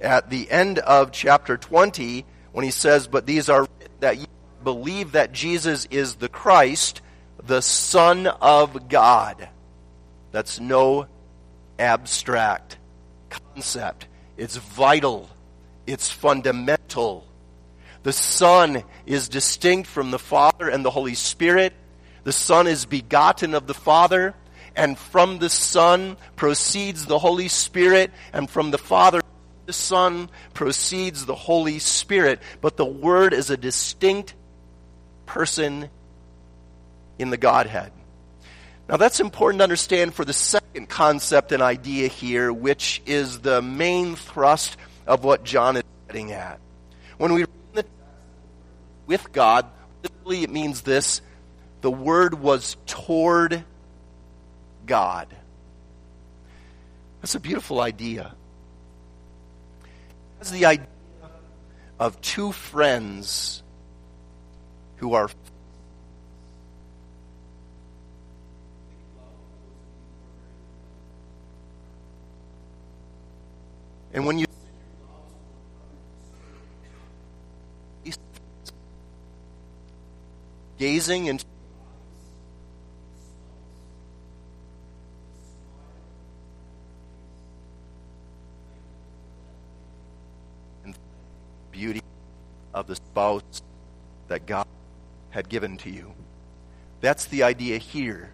at 0.00 0.30
the 0.30 0.50
end 0.50 0.78
of 0.78 1.12
chapter 1.12 1.56
20, 1.56 2.24
when 2.52 2.64
he 2.64 2.70
says, 2.70 3.06
But 3.06 3.26
these 3.26 3.48
are 3.48 3.66
that 4.00 4.18
you 4.18 4.26
believe 4.62 5.12
that 5.12 5.32
Jesus 5.32 5.86
is 5.90 6.16
the 6.16 6.28
Christ, 6.28 7.00
the 7.44 7.62
Son 7.62 8.26
of 8.26 8.88
God. 8.88 9.48
That's 10.32 10.60
no 10.60 11.06
abstract 11.78 12.78
concept. 13.30 14.06
It's 14.36 14.56
vital. 14.56 15.28
It's 15.86 16.10
fundamental. 16.10 17.26
The 18.02 18.12
Son 18.12 18.84
is 19.06 19.28
distinct 19.28 19.88
from 19.88 20.10
the 20.10 20.18
Father 20.18 20.68
and 20.68 20.84
the 20.84 20.90
Holy 20.90 21.14
Spirit. 21.14 21.72
The 22.24 22.32
Son 22.32 22.66
is 22.66 22.84
begotten 22.84 23.54
of 23.54 23.66
the 23.66 23.74
Father, 23.74 24.34
and 24.76 24.98
from 24.98 25.38
the 25.38 25.50
Son 25.50 26.16
proceeds 26.36 27.06
the 27.06 27.18
Holy 27.18 27.48
Spirit, 27.48 28.12
and 28.32 28.48
from 28.48 28.70
the 28.70 28.78
Father, 28.78 29.20
the 29.68 29.72
Son 29.74 30.30
proceeds 30.54 31.26
the 31.26 31.34
Holy 31.34 31.78
Spirit. 31.78 32.40
But 32.62 32.78
the 32.78 32.86
Word 32.86 33.34
is 33.34 33.50
a 33.50 33.56
distinct 33.56 34.34
person 35.26 35.90
in 37.18 37.28
the 37.28 37.36
Godhead. 37.36 37.92
Now 38.88 38.96
that's 38.96 39.20
important 39.20 39.60
to 39.60 39.64
understand 39.64 40.14
for 40.14 40.24
the 40.24 40.32
second 40.32 40.88
concept 40.88 41.52
and 41.52 41.62
idea 41.62 42.08
here, 42.08 42.50
which 42.50 43.02
is 43.04 43.40
the 43.40 43.60
main 43.60 44.16
thrust 44.16 44.78
of 45.06 45.22
what 45.22 45.44
John 45.44 45.76
is 45.76 45.84
getting 46.06 46.32
at. 46.32 46.58
When 47.18 47.34
we 47.34 47.40
read 47.42 47.50
the 47.74 47.84
with 49.06 49.32
God, 49.32 49.66
literally 50.02 50.44
it 50.44 50.50
means 50.50 50.80
this, 50.80 51.20
the 51.82 51.90
word 51.90 52.40
was 52.40 52.78
toward 52.86 53.64
God. 54.86 55.28
That's 57.20 57.34
a 57.34 57.40
beautiful 57.40 57.82
idea. 57.82 58.34
It's 60.40 60.50
the 60.50 60.66
idea 60.66 60.86
of 61.98 62.20
two 62.20 62.52
friends 62.52 63.62
who 64.96 65.14
are 65.14 65.28
And 74.12 74.26
when 74.26 74.38
you 74.38 74.46
gazing 80.78 81.26
into 81.26 81.44
beauty 91.78 92.02
of 92.74 92.88
the 92.88 92.96
spouse 92.96 93.62
that 94.26 94.46
God 94.46 94.66
had 95.30 95.48
given 95.48 95.76
to 95.76 95.90
you. 95.90 96.12
That's 97.00 97.26
the 97.26 97.44
idea 97.44 97.78
here. 97.78 98.32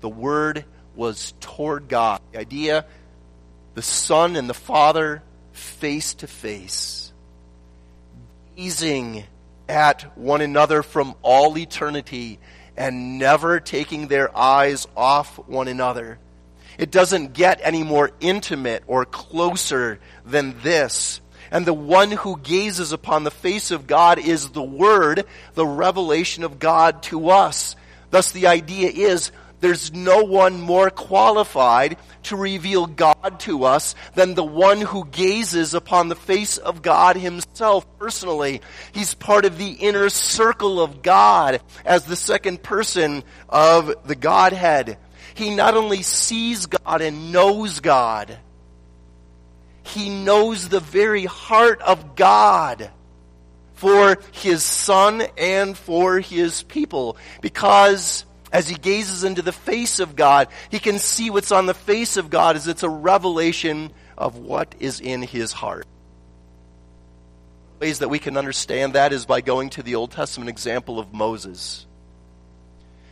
The 0.00 0.08
word 0.08 0.64
was 0.94 1.34
toward 1.40 1.88
God. 1.88 2.22
The 2.32 2.38
idea 2.38 2.86
the 3.74 3.82
Son 3.82 4.34
and 4.34 4.48
the 4.48 4.54
Father 4.54 5.22
face 5.52 6.14
to 6.14 6.26
face, 6.26 7.12
gazing 8.56 9.24
at 9.68 10.16
one 10.16 10.40
another 10.40 10.82
from 10.82 11.14
all 11.20 11.58
eternity 11.58 12.38
and 12.78 13.18
never 13.18 13.60
taking 13.60 14.08
their 14.08 14.34
eyes 14.34 14.86
off 14.96 15.36
one 15.46 15.68
another. 15.68 16.18
It 16.78 16.90
doesn't 16.90 17.34
get 17.34 17.60
any 17.62 17.82
more 17.82 18.10
intimate 18.20 18.84
or 18.86 19.04
closer 19.04 19.98
than 20.24 20.58
this. 20.62 21.20
And 21.50 21.66
the 21.66 21.74
one 21.74 22.10
who 22.10 22.38
gazes 22.38 22.92
upon 22.92 23.24
the 23.24 23.30
face 23.30 23.70
of 23.70 23.86
God 23.86 24.18
is 24.18 24.50
the 24.50 24.62
Word, 24.62 25.24
the 25.54 25.66
revelation 25.66 26.44
of 26.44 26.58
God 26.58 27.02
to 27.04 27.30
us. 27.30 27.76
Thus, 28.10 28.32
the 28.32 28.46
idea 28.46 28.88
is 28.88 29.32
there's 29.60 29.92
no 29.92 30.22
one 30.24 30.60
more 30.60 30.90
qualified 30.90 31.96
to 32.24 32.36
reveal 32.36 32.86
God 32.86 33.40
to 33.40 33.64
us 33.64 33.94
than 34.14 34.34
the 34.34 34.44
one 34.44 34.80
who 34.80 35.06
gazes 35.06 35.72
upon 35.72 36.08
the 36.08 36.14
face 36.14 36.58
of 36.58 36.82
God 36.82 37.16
himself 37.16 37.86
personally. 37.98 38.60
He's 38.92 39.14
part 39.14 39.44
of 39.44 39.56
the 39.56 39.70
inner 39.70 40.10
circle 40.10 40.80
of 40.80 41.02
God 41.02 41.60
as 41.84 42.04
the 42.04 42.16
second 42.16 42.62
person 42.62 43.24
of 43.48 43.94
the 44.06 44.14
Godhead. 44.14 44.98
He 45.34 45.54
not 45.54 45.74
only 45.74 46.02
sees 46.02 46.66
God 46.66 47.00
and 47.00 47.32
knows 47.32 47.80
God, 47.80 48.38
he 49.86 50.10
knows 50.10 50.68
the 50.68 50.80
very 50.80 51.24
heart 51.24 51.80
of 51.82 52.16
God 52.16 52.90
for 53.74 54.18
his 54.32 54.62
son 54.62 55.22
and 55.36 55.76
for 55.76 56.18
his 56.18 56.62
people 56.64 57.16
because 57.40 58.24
as 58.52 58.68
he 58.68 58.74
gazes 58.74 59.24
into 59.24 59.42
the 59.42 59.52
face 59.52 60.00
of 60.00 60.16
God, 60.16 60.48
he 60.70 60.78
can 60.78 60.98
see 60.98 61.30
what's 61.30 61.52
on 61.52 61.66
the 61.66 61.74
face 61.74 62.16
of 62.16 62.30
God 62.30 62.56
as 62.56 62.68
it's 62.68 62.82
a 62.82 62.88
revelation 62.88 63.92
of 64.16 64.36
what 64.38 64.74
is 64.78 65.00
in 65.00 65.22
his 65.22 65.52
heart. 65.52 65.86
Ways 67.80 67.98
that 67.98 68.08
we 68.08 68.18
can 68.18 68.38
understand 68.38 68.94
that 68.94 69.12
is 69.12 69.26
by 69.26 69.42
going 69.42 69.70
to 69.70 69.82
the 69.82 69.96
Old 69.96 70.12
Testament 70.12 70.48
example 70.48 70.98
of 70.98 71.12
Moses. 71.12 71.86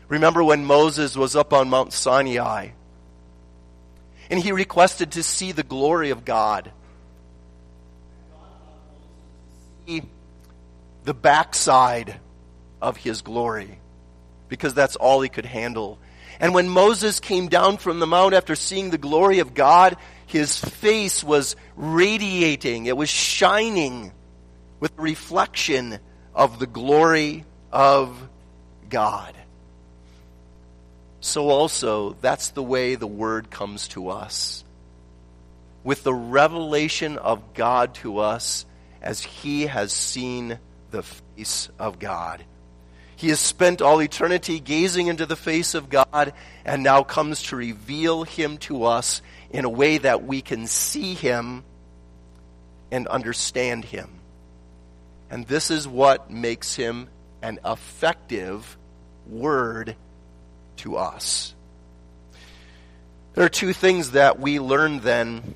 Remember 0.08 0.42
when 0.42 0.64
Moses 0.64 1.16
was 1.16 1.36
up 1.36 1.52
on 1.52 1.68
Mount 1.68 1.92
Sinai 1.92 2.70
and 4.30 4.40
he 4.40 4.52
requested 4.52 5.12
to 5.12 5.22
see 5.22 5.52
the 5.52 5.62
glory 5.62 6.10
of 6.10 6.24
God. 6.24 6.70
See 9.86 10.02
the 11.04 11.14
backside 11.14 12.18
of 12.80 12.96
his 12.96 13.22
glory 13.22 13.78
because 14.48 14.74
that's 14.74 14.96
all 14.96 15.20
he 15.20 15.28
could 15.28 15.46
handle. 15.46 15.98
And 16.40 16.54
when 16.54 16.68
Moses 16.68 17.20
came 17.20 17.48
down 17.48 17.76
from 17.76 18.00
the 18.00 18.06
mount 18.06 18.34
after 18.34 18.54
seeing 18.54 18.90
the 18.90 18.98
glory 18.98 19.38
of 19.38 19.54
God, 19.54 19.96
his 20.26 20.58
face 20.58 21.22
was 21.22 21.56
radiating. 21.76 22.86
It 22.86 22.96
was 22.96 23.08
shining 23.08 24.12
with 24.80 24.96
the 24.96 25.02
reflection 25.02 25.98
of 26.34 26.58
the 26.58 26.66
glory 26.66 27.44
of 27.70 28.28
God. 28.88 29.34
So 31.24 31.48
also, 31.48 32.18
that's 32.20 32.50
the 32.50 32.62
way 32.62 32.96
the 32.96 33.06
word 33.06 33.50
comes 33.50 33.88
to 33.88 34.10
us. 34.10 34.62
With 35.82 36.02
the 36.02 36.12
revelation 36.12 37.16
of 37.16 37.54
God 37.54 37.94
to 37.94 38.18
us 38.18 38.66
as 39.00 39.22
he 39.22 39.64
has 39.64 39.90
seen 39.90 40.58
the 40.90 41.02
face 41.02 41.70
of 41.78 41.98
God. 41.98 42.44
He 43.16 43.30
has 43.30 43.40
spent 43.40 43.80
all 43.80 44.02
eternity 44.02 44.60
gazing 44.60 45.06
into 45.06 45.24
the 45.24 45.34
face 45.34 45.72
of 45.72 45.88
God 45.88 46.34
and 46.62 46.82
now 46.82 47.02
comes 47.02 47.42
to 47.44 47.56
reveal 47.56 48.24
him 48.24 48.58
to 48.58 48.84
us 48.84 49.22
in 49.48 49.64
a 49.64 49.70
way 49.70 49.96
that 49.96 50.24
we 50.24 50.42
can 50.42 50.66
see 50.66 51.14
him 51.14 51.64
and 52.90 53.06
understand 53.06 53.86
him. 53.86 54.10
And 55.30 55.46
this 55.46 55.70
is 55.70 55.88
what 55.88 56.30
makes 56.30 56.76
him 56.76 57.08
an 57.40 57.60
effective 57.64 58.76
word 59.26 59.96
to 60.78 60.96
us. 60.96 61.54
There 63.34 63.44
are 63.44 63.50
two 63.50 63.72
things 63.72 64.12
that 64.12 64.38
we 64.38 64.60
learn 64.60 65.00
then 65.00 65.54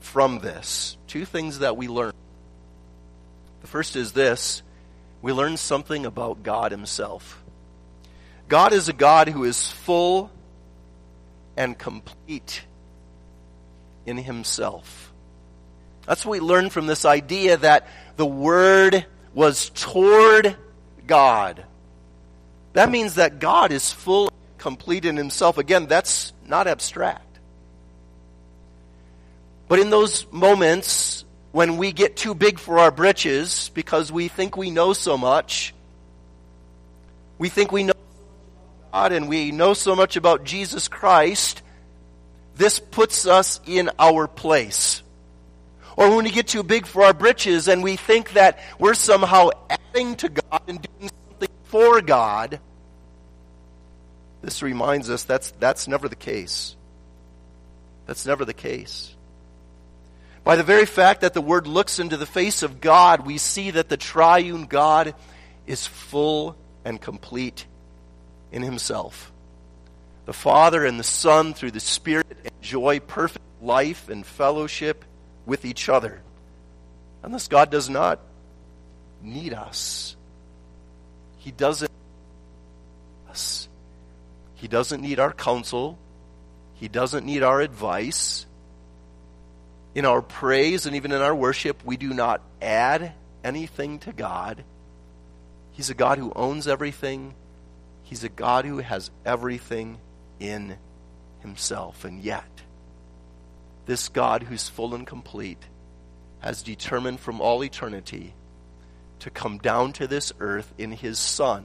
from 0.00 0.40
this. 0.40 0.96
Two 1.06 1.24
things 1.24 1.60
that 1.60 1.76
we 1.76 1.88
learn. 1.88 2.12
The 3.60 3.66
first 3.66 3.96
is 3.96 4.12
this 4.12 4.62
we 5.22 5.32
learn 5.32 5.56
something 5.56 6.06
about 6.06 6.42
God 6.42 6.72
Himself. 6.72 7.42
God 8.48 8.72
is 8.72 8.88
a 8.88 8.92
God 8.92 9.28
who 9.28 9.44
is 9.44 9.70
full 9.70 10.30
and 11.56 11.76
complete 11.76 12.62
in 14.04 14.16
Himself. 14.16 15.12
That's 16.06 16.24
what 16.24 16.40
we 16.40 16.40
learn 16.40 16.70
from 16.70 16.86
this 16.86 17.04
idea 17.04 17.56
that 17.56 17.88
the 18.16 18.26
Word 18.26 19.04
was 19.34 19.70
toward 19.70 20.56
God. 21.06 21.64
That 22.74 22.90
means 22.90 23.14
that 23.14 23.38
God 23.38 23.72
is 23.72 23.90
full 23.90 24.30
complete 24.58 25.04
in 25.04 25.16
Himself. 25.16 25.58
Again, 25.58 25.86
that's 25.86 26.32
not 26.46 26.66
abstract. 26.66 27.22
But 29.68 29.78
in 29.78 29.90
those 29.90 30.26
moments 30.30 31.24
when 31.56 31.78
we 31.78 31.90
get 31.90 32.16
too 32.16 32.34
big 32.34 32.58
for 32.58 32.78
our 32.78 32.90
britches 32.90 33.70
because 33.72 34.12
we 34.12 34.28
think 34.28 34.58
we 34.58 34.70
know 34.70 34.92
so 34.92 35.16
much. 35.16 35.74
We 37.38 37.48
think 37.48 37.72
we 37.72 37.82
know 37.82 37.94
God 38.92 39.12
and 39.12 39.26
we 39.26 39.52
know 39.52 39.72
so 39.72 39.96
much 39.96 40.16
about 40.16 40.44
Jesus 40.44 40.86
Christ. 40.88 41.62
This 42.56 42.78
puts 42.78 43.26
us 43.26 43.58
in 43.64 43.88
our 43.98 44.28
place. 44.28 45.02
Or 45.96 46.14
when 46.14 46.24
we 46.24 46.30
get 46.30 46.46
too 46.46 46.62
big 46.62 46.86
for 46.86 47.02
our 47.04 47.14
britches 47.14 47.68
and 47.68 47.82
we 47.82 47.96
think 47.96 48.34
that 48.34 48.58
we're 48.78 48.92
somehow 48.92 49.48
adding 49.70 50.14
to 50.16 50.28
God 50.28 50.60
and 50.68 50.82
doing 50.82 51.10
something 51.30 51.56
for 51.64 52.02
God, 52.02 52.60
this 54.46 54.62
reminds 54.62 55.10
us 55.10 55.24
that's, 55.24 55.50
that's 55.58 55.88
never 55.88 56.08
the 56.08 56.16
case. 56.16 56.76
That's 58.06 58.24
never 58.24 58.44
the 58.44 58.54
case. 58.54 59.12
By 60.44 60.54
the 60.54 60.62
very 60.62 60.86
fact 60.86 61.22
that 61.22 61.34
the 61.34 61.40
Word 61.40 61.66
looks 61.66 61.98
into 61.98 62.16
the 62.16 62.26
face 62.26 62.62
of 62.62 62.80
God, 62.80 63.26
we 63.26 63.38
see 63.38 63.72
that 63.72 63.88
the 63.88 63.96
triune 63.96 64.66
God 64.66 65.16
is 65.66 65.84
full 65.84 66.56
and 66.84 67.00
complete 67.00 67.66
in 68.52 68.62
Himself. 68.62 69.32
The 70.26 70.32
Father 70.32 70.86
and 70.86 71.00
the 71.00 71.04
Son, 71.04 71.52
through 71.52 71.72
the 71.72 71.80
Spirit, 71.80 72.26
enjoy 72.62 73.00
perfect 73.00 73.44
life 73.60 74.08
and 74.08 74.24
fellowship 74.24 75.04
with 75.44 75.64
each 75.64 75.88
other. 75.88 76.22
And 77.24 77.34
this 77.34 77.48
God 77.48 77.70
does 77.70 77.90
not 77.90 78.20
need 79.20 79.52
us. 79.52 80.14
He 81.38 81.50
doesn't 81.50 81.85
us. 81.85 81.85
He 84.56 84.68
doesn't 84.68 85.00
need 85.00 85.20
our 85.20 85.32
counsel. 85.32 85.98
He 86.74 86.88
doesn't 86.88 87.24
need 87.24 87.42
our 87.42 87.60
advice 87.60 88.46
in 89.96 90.04
our 90.04 90.20
praise 90.20 90.84
and 90.84 90.94
even 90.94 91.10
in 91.10 91.22
our 91.22 91.34
worship, 91.34 91.82
we 91.82 91.96
do 91.96 92.12
not 92.12 92.42
add 92.60 93.14
anything 93.42 93.98
to 94.00 94.12
God. 94.12 94.62
He's 95.72 95.88
a 95.88 95.94
God 95.94 96.18
who 96.18 96.34
owns 96.36 96.68
everything. 96.68 97.34
He's 98.02 98.22
a 98.22 98.28
God 98.28 98.66
who 98.66 98.76
has 98.76 99.10
everything 99.24 99.96
in 100.38 100.76
himself. 101.40 102.04
And 102.04 102.22
yet, 102.22 102.44
this 103.86 104.10
God 104.10 104.42
who's 104.42 104.68
full 104.68 104.94
and 104.94 105.06
complete 105.06 105.62
has 106.40 106.62
determined 106.62 107.18
from 107.18 107.40
all 107.40 107.64
eternity 107.64 108.34
to 109.20 109.30
come 109.30 109.56
down 109.56 109.94
to 109.94 110.06
this 110.06 110.30
earth 110.40 110.74
in 110.76 110.92
his 110.92 111.18
Son 111.18 111.64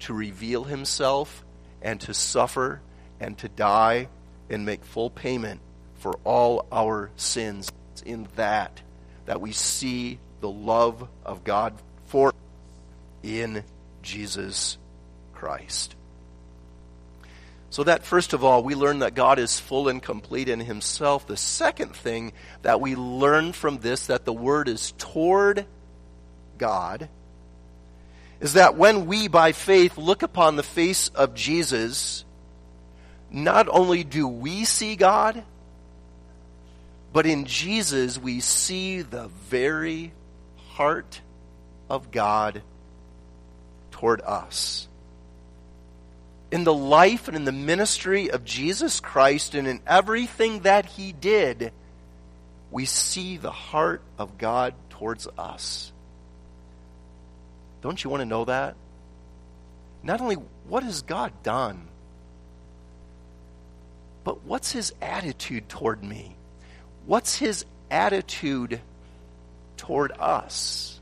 to 0.00 0.12
reveal 0.12 0.64
himself 0.64 1.43
and 1.84 2.00
to 2.00 2.14
suffer 2.14 2.80
and 3.20 3.38
to 3.38 3.48
die 3.48 4.08
and 4.50 4.66
make 4.66 4.84
full 4.84 5.10
payment 5.10 5.60
for 5.96 6.18
all 6.24 6.66
our 6.72 7.10
sins. 7.16 7.70
It's 7.92 8.02
in 8.02 8.26
that 8.34 8.80
that 9.26 9.40
we 9.40 9.52
see 9.52 10.18
the 10.40 10.50
love 10.50 11.08
of 11.24 11.44
God 11.44 11.74
for 12.06 12.32
in 13.22 13.64
Jesus 14.02 14.76
Christ. 15.32 15.94
So 17.70 17.84
that 17.84 18.04
first 18.04 18.34
of 18.34 18.44
all, 18.44 18.62
we 18.62 18.74
learn 18.74 19.00
that 19.00 19.14
God 19.14 19.38
is 19.38 19.58
full 19.58 19.88
and 19.88 20.02
complete 20.02 20.48
in 20.48 20.60
himself. 20.60 21.26
The 21.26 21.36
second 21.36 21.94
thing 21.96 22.32
that 22.62 22.80
we 22.80 22.94
learn 22.94 23.52
from 23.52 23.78
this 23.78 24.06
that 24.06 24.24
the 24.24 24.32
word 24.32 24.68
is 24.68 24.92
toward 24.92 25.66
God 26.56 27.08
is 28.44 28.52
that 28.52 28.76
when 28.76 29.06
we 29.06 29.26
by 29.26 29.52
faith 29.52 29.96
look 29.96 30.22
upon 30.22 30.54
the 30.54 30.62
face 30.62 31.08
of 31.14 31.32
Jesus, 31.32 32.26
not 33.30 33.68
only 33.70 34.04
do 34.04 34.28
we 34.28 34.66
see 34.66 34.96
God, 34.96 35.42
but 37.10 37.24
in 37.24 37.46
Jesus, 37.46 38.18
we 38.18 38.40
see 38.40 39.00
the 39.00 39.28
very 39.48 40.12
heart 40.72 41.22
of 41.88 42.10
God 42.10 42.60
toward 43.92 44.20
us. 44.20 44.88
In 46.50 46.64
the 46.64 46.74
life 46.74 47.28
and 47.28 47.38
in 47.38 47.46
the 47.46 47.50
ministry 47.50 48.30
of 48.30 48.44
Jesus 48.44 49.00
Christ 49.00 49.54
and 49.54 49.66
in 49.66 49.80
everything 49.86 50.60
that 50.60 50.84
he 50.84 51.12
did, 51.12 51.72
we 52.70 52.84
see 52.84 53.38
the 53.38 53.50
heart 53.50 54.02
of 54.18 54.36
God 54.36 54.74
towards 54.90 55.26
us. 55.38 55.93
Don't 57.84 58.02
you 58.02 58.08
want 58.08 58.22
to 58.22 58.26
know 58.26 58.46
that? 58.46 58.76
Not 60.02 60.22
only 60.22 60.36
what 60.66 60.82
has 60.84 61.02
God 61.02 61.34
done, 61.42 61.86
but 64.24 64.42
what's 64.44 64.72
his 64.72 64.94
attitude 65.02 65.68
toward 65.68 66.02
me? 66.02 66.34
what's 67.04 67.36
his 67.36 67.66
attitude 67.90 68.80
toward 69.76 70.12
us? 70.18 70.98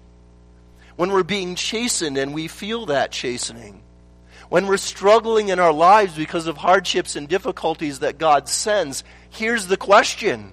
When 0.96 1.12
we're 1.12 1.22
being 1.22 1.54
chastened 1.54 2.18
and 2.18 2.34
we 2.34 2.48
feel 2.48 2.86
that 2.86 3.12
chastening, 3.12 3.80
when 4.48 4.66
we're 4.66 4.76
struggling 4.76 5.50
in 5.50 5.60
our 5.60 5.72
lives 5.72 6.16
because 6.16 6.48
of 6.48 6.56
hardships 6.56 7.14
and 7.14 7.28
difficulties 7.28 8.00
that 8.00 8.18
God 8.18 8.48
sends, 8.48 9.04
here's 9.30 9.68
the 9.68 9.76
question 9.76 10.52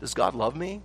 Does 0.00 0.12
God 0.12 0.34
love 0.34 0.56
me? 0.56 0.82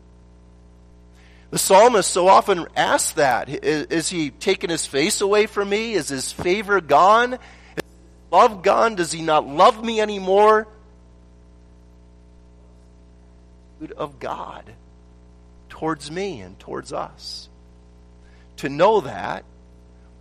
The 1.51 1.59
psalmist 1.59 2.11
so 2.11 2.27
often 2.27 2.65
asks 2.75 3.13
that. 3.13 3.49
Is, 3.49 4.09
he 4.09 4.31
taking 4.31 4.69
his 4.69 4.85
face 4.85 5.21
away 5.21 5.45
from 5.45 5.69
me? 5.69 5.93
Is 5.93 6.09
his 6.09 6.31
favor 6.31 6.81
gone? 6.81 7.33
Is 7.33 7.83
love 8.31 8.61
gone? 8.61 8.95
Does 8.95 9.11
he 9.11 9.21
not 9.21 9.47
love 9.47 9.83
me 9.83 10.01
anymore? 10.01 10.67
Of 13.97 14.19
God 14.19 14.73
towards 15.69 16.09
me 16.09 16.41
and 16.41 16.57
towards 16.59 16.91
us. 16.93 17.49
To 18.57 18.69
know 18.69 19.01
that 19.01 19.43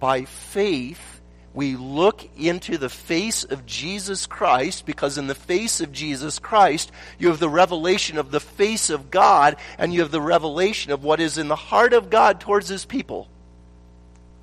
by 0.01 0.25
faith, 0.25 1.14
we 1.55 1.77
look 1.77 2.29
into 2.37 2.77
the 2.79 2.89
face 2.89 3.45
of 3.45 3.65
Jesus 3.65 4.27
Christ 4.27 4.85
because 4.85 5.17
in 5.17 5.29
the 5.29 5.37
face 5.37 5.81
of 5.81 5.93
Jesus 5.93 6.41
Christ, 6.41 6.91
you 7.17 7.29
have 7.29 7.39
the 7.39 7.49
revelation 7.49 8.19
of 8.19 8.33
the 8.33 8.41
face 8.41 8.91
of 8.91 9.09
God 9.11 9.57
and 9.79 9.95
you 9.95 10.01
have 10.01 10.11
the 10.11 10.21
revelation 10.21 10.91
of 10.91 11.05
what 11.05 11.21
is 11.21 11.39
in 11.39 11.47
the 11.47 11.55
heart 11.55 11.93
of 11.93 12.11
God 12.11 12.41
towards 12.41 12.69
his 12.69 12.85
people. 12.85 13.29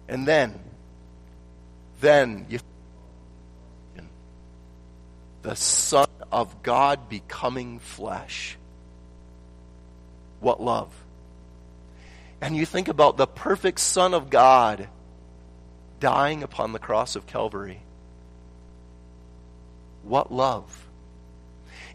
And 0.07 0.25
then, 0.25 0.57
then 1.99 2.45
you 2.49 2.59
the 5.41 5.55
Son 5.55 6.07
of 6.31 6.63
God 6.63 7.09
becoming 7.09 7.79
flesh. 7.79 8.57
What 10.39 10.61
love. 10.61 10.93
And 12.39 12.55
you 12.55 12.65
think 12.65 12.87
about 12.87 13.17
the 13.17 13.27
perfect 13.27 13.79
Son 13.79 14.13
of 14.13 14.29
God 14.29 14.87
dying 16.01 16.43
upon 16.43 16.73
the 16.73 16.79
cross 16.79 17.15
of 17.15 17.25
Calvary. 17.25 17.81
What 20.03 20.33
love. 20.33 20.89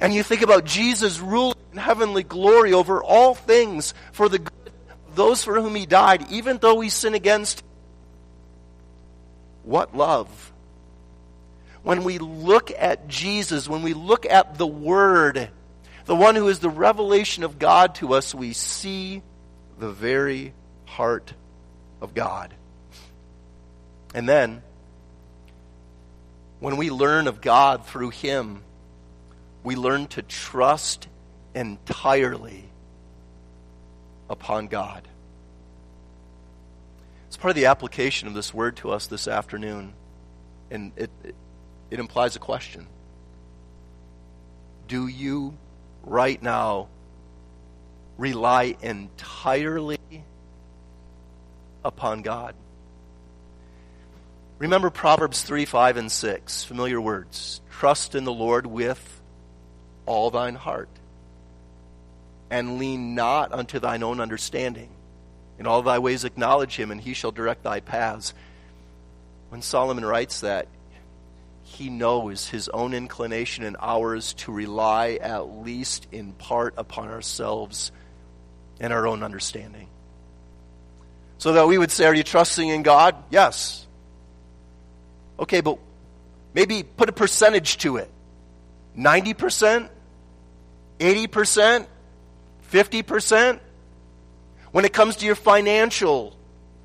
And 0.01 0.15
you 0.15 0.23
think 0.23 0.41
about 0.41 0.65
Jesus 0.65 1.21
ruling 1.21 1.57
in 1.73 1.79
heavenly 1.79 2.23
glory 2.23 2.73
over 2.73 3.03
all 3.03 3.35
things 3.35 3.93
for 4.13 4.31
the 4.31 4.39
good 4.39 4.73
of 5.09 5.17
those 5.17 5.45
for 5.45 5.61
whom 5.61 5.75
he 5.75 5.85
died, 5.85 6.31
even 6.31 6.57
though 6.59 6.77
we 6.77 6.89
sin 6.89 7.15
against. 7.15 7.63
What 9.65 9.95
love. 9.95 10.53
When 11.83 12.05
we 12.05 12.19
look 12.19 12.71
at 12.71 13.09
Jesus, 13.09 13.69
when 13.69 13.83
we 13.83 13.95
look 13.95 14.27
at 14.27 14.59
the 14.59 14.67
Word, 14.67 15.51
the 16.05 16.17
one 16.17 16.35
who 16.35 16.49
is 16.49 16.61
the 16.61 16.71
revelation 16.71 17.43
of 17.43 17.59
God 17.59 17.97
to 17.97 18.15
us, 18.15 18.35
we 18.35 18.53
see 18.53 19.23
the 19.79 19.91
very 19.91 20.53
heart 20.85 21.33
of 22.01 22.15
God. 22.15 22.55
And 24.15 24.29
then, 24.29 24.63
when 26.61 26.77
we 26.77 26.91
learn 26.91 27.27
of 27.27 27.41
God 27.41 27.87
through 27.87 28.11
Him, 28.11 28.63
we 29.63 29.77
learn 29.77 30.07
to 30.09 30.23
trust 30.23 31.09
entirely 31.55 32.65
upon 34.31 34.69
God. 34.69 35.07
It's 37.27 37.37
part 37.37 37.51
of 37.51 37.57
the 37.57 37.67
application 37.67 38.29
of 38.29 38.35
this 38.35 38.55
word 38.55 38.77
to 38.79 38.91
us 38.91 39.07
this 39.09 39.29
afternoon, 39.29 39.93
and 40.71 40.93
it, 40.97 41.11
it, 41.23 41.35
it 41.91 41.99
implies 41.99 42.37
a 42.37 42.39
question. 42.39 42.87
Do 44.89 45.07
you 45.07 45.55
right 46.03 46.41
now 46.41 46.89
rely 48.17 48.77
entirely 48.81 49.99
upon 51.85 52.23
God? 52.23 52.55
Remember 54.59 54.89
Proverbs 54.89 55.43
3, 55.43 55.67
5, 55.67 55.97
and 55.99 56.11
6, 56.11 56.65
familiar 56.65 56.99
words. 56.99 57.61
Trust 57.71 58.15
in 58.15 58.25
the 58.25 58.33
Lord 58.33 58.67
with 58.67 59.21
all 60.07 60.31
thine 60.31 60.55
heart, 60.55 60.89
and 62.51 62.79
lean 62.79 63.15
not 63.15 63.53
unto 63.53 63.79
thine 63.79 64.03
own 64.03 64.19
understanding. 64.19 64.89
In 65.59 65.67
all 65.67 65.83
thy 65.83 65.99
ways 65.99 66.25
acknowledge 66.25 66.77
him, 66.77 66.91
and 66.91 67.01
he 67.01 67.13
shall 67.13 67.33
direct 67.33 67.65
thy 67.65 67.81
paths. 67.81 68.33
When 69.51 69.61
Solomon 69.61 70.05
writes 70.07 70.41
that, 70.41 70.69
he 71.63 71.91
knows 71.91 72.49
his 72.49 72.69
own 72.71 72.95
inclination 72.95 73.65
and 73.65 73.77
ours 73.79 74.33
to 74.35 74.53
rely 74.53 75.19
at 75.21 75.59
least 75.59 76.07
in 76.13 76.33
part 76.33 76.75
upon 76.79 77.09
ourselves 77.09 77.93
and 78.81 78.93
our 78.93 79.07
own 79.07 79.23
understanding. 79.23 79.89
So 81.39 81.53
that 81.55 81.67
we 81.67 81.77
would 81.77 81.91
say, 81.91 82.07
Are 82.07 82.15
you 82.15 82.23
trusting 82.23 82.69
in 82.69 82.83
God? 82.83 83.17
Yes. 83.31 83.86
Okay, 85.39 85.61
but 85.61 85.79
maybe 86.55 86.83
put 86.83 87.09
a 87.09 87.13
percentage 87.13 87.79
to 87.79 87.97
it 87.99 88.11
90%, 88.97 89.89
80%, 90.99 91.87
50%. 92.73 93.61
When 94.73 94.85
it 94.85 94.93
comes 94.93 95.17
to 95.17 95.27
your 95.27 95.35
financial 95.35 96.37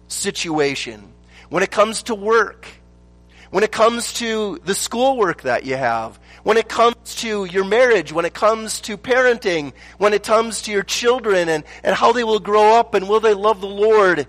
situation, 0.08 1.12
when 1.49 1.64
it 1.64 1.72
comes 1.72 2.04
to 2.04 2.16
work, 2.16 2.68
when 3.49 3.64
it 3.64 3.72
comes 3.72 4.14
to 4.14 4.60
the 4.64 4.74
schoolwork 4.74 5.41
that 5.41 5.66
you 5.66 5.76
have, 5.76 6.20
when 6.43 6.58
it 6.58 6.70
comes 6.70 7.16
to 7.18 7.45
your 7.45 7.66
marriage, 7.66 8.12
when 8.14 8.26
it 8.26 8.34
comes 8.34 8.82
to 8.82 8.97
parenting, 8.97 9.74
when 9.97 10.14
it 10.14 10.24
comes 10.24 10.64
to 10.64 10.72
your 10.72 10.84
children 10.84 11.49
and, 11.49 11.64
and 11.84 11.95
how 11.95 12.14
they 12.14 12.24
will 12.24 12.39
grow 12.39 12.76
up 12.76 12.93
and 12.93 13.08
will 13.10 13.20
they 13.20 13.34
love 13.34 13.62
the 13.62 13.68
Lord, 13.68 14.28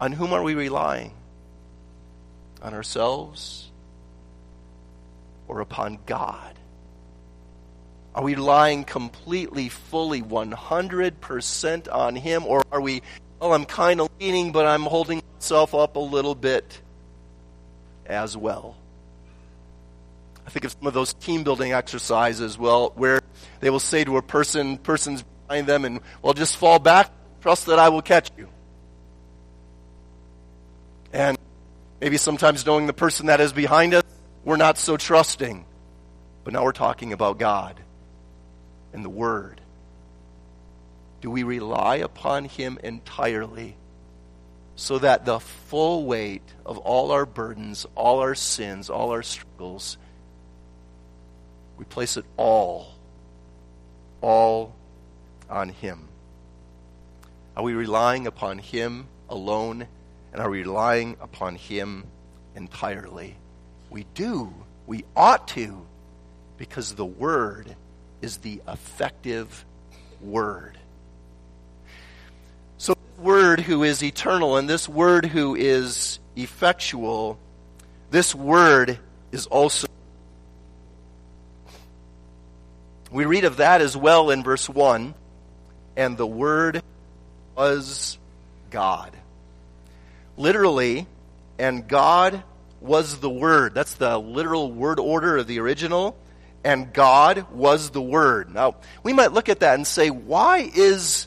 on 0.00 0.12
whom 0.12 0.32
are 0.32 0.42
we 0.42 0.54
relying? 0.54 1.12
On 2.62 2.72
ourselves 2.74 3.70
or 5.48 5.60
upon 5.60 5.98
God? 6.06 6.54
Are 8.14 8.22
we 8.22 8.34
relying 8.34 8.84
completely, 8.84 9.68
fully, 9.68 10.22
100% 10.22 11.92
on 11.92 12.16
Him? 12.16 12.46
Or 12.46 12.62
are 12.70 12.80
we, 12.80 13.02
well, 13.40 13.54
I'm 13.54 13.64
kind 13.64 14.00
of 14.00 14.08
leaning, 14.20 14.52
but 14.52 14.66
I'm 14.66 14.82
holding 14.82 15.22
myself 15.34 15.74
up 15.74 15.96
a 15.96 16.00
little 16.00 16.34
bit 16.34 16.80
as 18.06 18.36
well? 18.36 18.76
I 20.46 20.50
think 20.50 20.64
of 20.64 20.72
some 20.72 20.86
of 20.86 20.92
those 20.92 21.14
team 21.14 21.44
building 21.44 21.72
exercises, 21.72 22.58
well, 22.58 22.92
where 22.96 23.20
they 23.60 23.70
will 23.70 23.80
say 23.80 24.04
to 24.04 24.18
a 24.18 24.22
person, 24.22 24.76
person's 24.76 25.24
behind 25.46 25.66
them, 25.66 25.84
and, 25.84 26.00
well, 26.20 26.34
just 26.34 26.56
fall 26.56 26.78
back, 26.78 27.10
trust 27.40 27.66
that 27.66 27.78
I 27.78 27.88
will 27.88 28.02
catch 28.02 28.30
you. 28.36 28.48
And 31.14 31.38
Maybe 32.02 32.16
sometimes 32.16 32.66
knowing 32.66 32.88
the 32.88 32.92
person 32.92 33.26
that 33.26 33.40
is 33.40 33.52
behind 33.52 33.94
us, 33.94 34.02
we're 34.44 34.56
not 34.56 34.76
so 34.76 34.96
trusting. 34.96 35.64
But 36.42 36.52
now 36.52 36.64
we're 36.64 36.72
talking 36.72 37.12
about 37.12 37.38
God 37.38 37.78
and 38.92 39.04
the 39.04 39.08
Word. 39.08 39.60
Do 41.20 41.30
we 41.30 41.44
rely 41.44 41.98
upon 41.98 42.46
Him 42.46 42.76
entirely 42.82 43.76
so 44.74 44.98
that 44.98 45.24
the 45.24 45.38
full 45.38 46.04
weight 46.04 46.42
of 46.66 46.76
all 46.78 47.12
our 47.12 47.24
burdens, 47.24 47.86
all 47.94 48.18
our 48.18 48.34
sins, 48.34 48.90
all 48.90 49.12
our 49.12 49.22
struggles, 49.22 49.96
we 51.76 51.84
place 51.84 52.16
it 52.16 52.24
all, 52.36 52.94
all 54.20 54.74
on 55.48 55.68
Him? 55.68 56.08
Are 57.56 57.62
we 57.62 57.74
relying 57.74 58.26
upon 58.26 58.58
Him 58.58 59.06
alone? 59.28 59.86
And 60.32 60.40
are 60.40 60.50
relying 60.50 61.16
upon 61.20 61.56
Him 61.56 62.04
entirely. 62.56 63.36
We 63.90 64.06
do, 64.14 64.52
we 64.86 65.04
ought 65.14 65.48
to, 65.48 65.86
because 66.56 66.94
the 66.94 67.04
Word 67.04 67.76
is 68.20 68.38
the 68.38 68.62
effective 68.66 69.64
Word. 70.20 70.78
So, 72.78 72.94
this 72.94 73.24
Word 73.24 73.60
who 73.60 73.82
is 73.82 74.02
eternal 74.02 74.56
and 74.56 74.68
this 74.68 74.88
Word 74.88 75.26
who 75.26 75.54
is 75.54 76.18
effectual, 76.34 77.38
this 78.10 78.34
Word 78.34 78.98
is 79.30 79.46
also. 79.46 79.88
We 83.10 83.26
read 83.26 83.44
of 83.44 83.58
that 83.58 83.82
as 83.82 83.94
well 83.94 84.30
in 84.30 84.42
verse 84.42 84.68
1 84.68 85.14
and 85.96 86.16
the 86.16 86.26
Word 86.26 86.82
was 87.54 88.16
God 88.70 89.14
literally, 90.36 91.06
and 91.58 91.86
God 91.86 92.42
was 92.80 93.18
the 93.20 93.30
Word. 93.30 93.74
That's 93.74 93.94
the 93.94 94.18
literal 94.18 94.70
word 94.72 94.98
order 94.98 95.38
of 95.38 95.46
the 95.46 95.60
original. 95.60 96.16
And 96.64 96.92
God 96.92 97.46
was 97.52 97.90
the 97.90 98.02
Word. 98.02 98.52
Now, 98.52 98.76
we 99.02 99.12
might 99.12 99.32
look 99.32 99.48
at 99.48 99.60
that 99.60 99.74
and 99.74 99.86
say, 99.86 100.10
why 100.10 100.70
is 100.74 101.26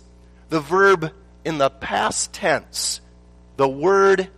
the 0.49 0.59
verb 0.59 1.11
in 1.43 1.57
the 1.57 1.69
past 1.69 2.33
tense? 2.33 3.01
The 3.57 3.67
Word 3.67 4.29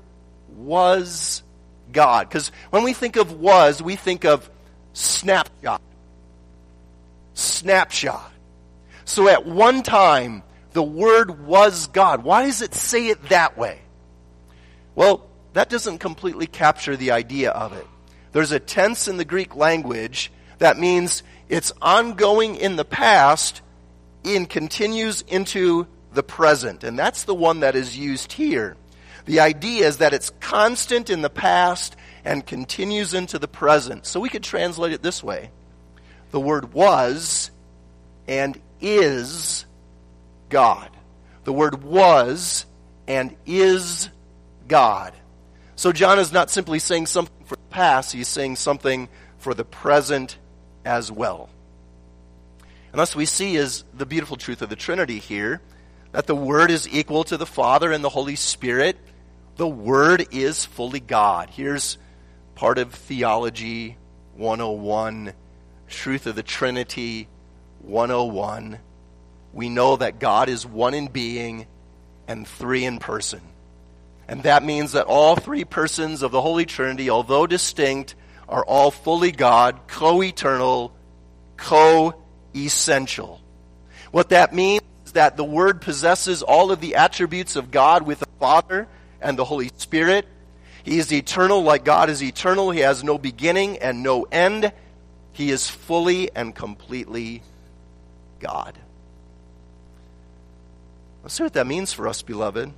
was 0.56 1.44
God. 1.92 2.28
Because 2.28 2.52
when 2.70 2.84
we 2.84 2.94
think 2.94 3.16
of 3.16 3.32
was, 3.40 3.82
we 3.82 3.96
think 3.96 4.26
of 4.26 4.50
snapshot. 4.94 5.82
Snapshot. 7.34 8.32
So 9.06 9.28
at 9.30 9.46
one 9.46 9.84
time, 9.84 10.44
the 10.74 10.84
Word 10.84 11.46
was 11.46 11.88
God. 11.88 12.24
Why 12.24 12.46
does 12.46 12.62
it 12.62 12.74
say 12.74 13.08
it 13.08 13.30
that 13.30 13.58
way? 13.58 13.80
Well, 14.98 15.30
that 15.54 15.70
doesn't 15.70 16.00
completely 16.00 16.48
capture 16.48 16.98
the 16.98 17.12
idea 17.12 17.52
of 17.52 17.72
it. 17.72 17.86
There's 18.32 18.52
a 18.52 18.60
tense 18.60 19.08
in 19.08 19.18
the 19.18 19.26
Greek 19.26 19.56
language 19.56 20.32
that 20.58 20.80
means 20.80 21.22
it's 21.50 21.72
ongoing 21.84 22.56
in 22.56 22.78
the 22.78 22.84
past 22.84 23.62
and 24.26 24.50
continues 24.50 25.22
into 25.22 25.86
the 26.14 26.24
present. 26.24 26.84
And 26.84 26.98
that's 26.98 27.26
the 27.26 27.36
one 27.36 27.60
that 27.60 27.76
is 27.76 27.96
used 27.96 28.34
here. 28.34 28.76
The 29.26 29.42
idea 29.42 29.88
is 29.88 29.98
that 29.98 30.16
it's 30.16 30.32
constant 30.40 31.12
in 31.12 31.22
the 31.22 31.30
past 31.30 31.96
and 32.26 32.44
continues 32.44 33.14
into 33.14 33.38
the 33.38 33.48
present. 33.48 34.08
So 34.08 34.20
we 34.20 34.30
could 34.30 34.44
translate 34.44 34.94
it 34.94 35.04
this 35.04 35.24
way. 35.24 35.52
The 36.32 36.40
word 36.40 36.74
was 36.74 37.52
and 38.28 38.60
is 38.82 39.64
God. 40.50 40.90
The 41.44 41.54
word 41.54 41.84
was 41.84 42.66
and 43.08 43.36
is 43.46 44.10
God. 44.68 45.14
So 45.76 45.92
John 45.92 46.20
is 46.20 46.32
not 46.32 46.50
simply 46.50 46.80
saying 46.80 47.06
something 47.06 47.46
for 47.46 47.56
the 47.56 47.62
past, 47.70 48.14
he's 48.14 48.28
saying 48.28 48.56
something 48.56 49.10
for 49.38 49.54
the 49.54 49.66
present 49.66 50.38
as 50.84 51.12
well. 51.12 51.50
And 52.92 53.00
thus 53.00 53.16
we 53.16 53.26
see 53.26 53.56
is 53.56 53.84
the 53.94 54.06
beautiful 54.06 54.38
truth 54.38 54.62
of 54.62 54.70
the 54.70 54.76
Trinity 54.76 55.20
here 55.20 55.62
that 56.12 56.26
the 56.26 56.36
Word 56.36 56.72
is 56.72 56.88
equal 56.90 57.24
to 57.26 57.38
the 57.38 57.46
Father 57.46 57.92
and 57.92 58.04
the 58.04 58.10
Holy 58.10 58.36
Spirit. 58.36 58.98
The 59.58 59.68
Word 59.68 60.28
is 60.32 60.66
fully 60.66 61.00
God. 61.00 61.50
Here's 61.50 61.98
part 62.56 62.80
of 62.80 62.94
Theology 62.94 63.98
101, 64.36 65.34
Truth 65.88 66.26
of 66.26 66.36
the 66.36 66.44
Trinity 66.44 67.28
101. 67.82 68.80
We 69.54 69.70
know 69.70 69.96
that 69.98 70.20
God 70.20 70.50
is 70.50 70.66
one 70.66 70.94
in 70.94 71.08
being 71.08 71.68
and 72.28 72.48
three 72.48 72.86
in 72.86 73.00
person. 73.00 73.42
And 74.28 74.44
that 74.44 74.64
means 74.64 74.92
that 74.92 75.06
all 75.06 75.36
three 75.36 75.64
persons 75.64 76.22
of 76.22 76.32
the 76.32 76.42
Holy 76.42 76.66
Trinity, 76.66 77.10
although 77.10 77.48
distinct, 77.48 78.16
are 78.50 78.64
all 78.66 78.92
fully 78.92 79.32
God, 79.32 79.80
co 79.88 80.22
eternal, 80.22 80.94
co 81.56 82.14
essential. 82.56 83.42
What 84.12 84.30
that 84.30 84.54
means 84.54 84.84
is 85.06 85.14
that 85.14 85.38
the 85.38 85.44
Word 85.44 85.82
possesses 85.82 86.44
all 86.44 86.72
of 86.72 86.82
the 86.82 86.96
attributes 86.96 87.56
of 87.56 87.72
God 87.72 88.04
with 88.04 88.20
the 88.20 88.28
Father 88.40 88.88
and 89.22 89.38
the 89.38 89.46
Holy 89.46 89.72
Spirit. 89.78 90.28
He 90.84 91.00
is 91.00 91.12
eternal 91.12 91.64
like 91.64 91.84
God 91.84 92.10
is 92.10 92.24
eternal. 92.24 92.72
He 92.72 92.80
has 92.82 93.04
no 93.04 93.18
beginning 93.18 93.78
and 93.80 94.04
no 94.04 94.24
end. 94.24 94.72
He 95.34 95.52
is 95.52 95.70
fully 95.70 96.34
and 96.36 96.56
completely 96.56 97.44
God. 98.40 98.78
Let's 101.24 101.36
see 101.36 101.44
what 101.44 101.54
that 101.54 101.68
means 101.68 101.92
for 101.92 102.08
us, 102.08 102.22
beloved. 102.22 102.72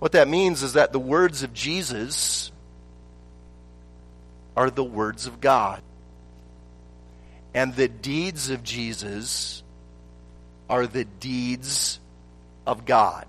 What 0.00 0.12
that 0.12 0.28
means 0.28 0.62
is 0.62 0.72
that 0.72 0.92
the 0.92 0.98
words 0.98 1.42
of 1.42 1.52
Jesus 1.52 2.50
are 4.56 4.70
the 4.70 4.82
words 4.82 5.26
of 5.26 5.40
God. 5.40 5.82
And 7.52 7.76
the 7.76 7.88
deeds 7.88 8.50
of 8.50 8.62
Jesus 8.62 9.62
are 10.68 10.86
the 10.86 11.04
deeds 11.04 12.00
of 12.66 12.86
God. 12.86 13.26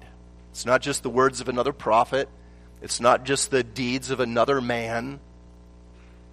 It's 0.51 0.65
not 0.65 0.81
just 0.81 1.03
the 1.03 1.09
words 1.09 1.41
of 1.41 1.49
another 1.49 1.73
prophet, 1.73 2.29
it's 2.81 3.01
not 3.01 3.25
just 3.25 3.51
the 3.51 3.63
deeds 3.63 4.09
of 4.09 4.19
another 4.19 4.61
man. 4.61 5.19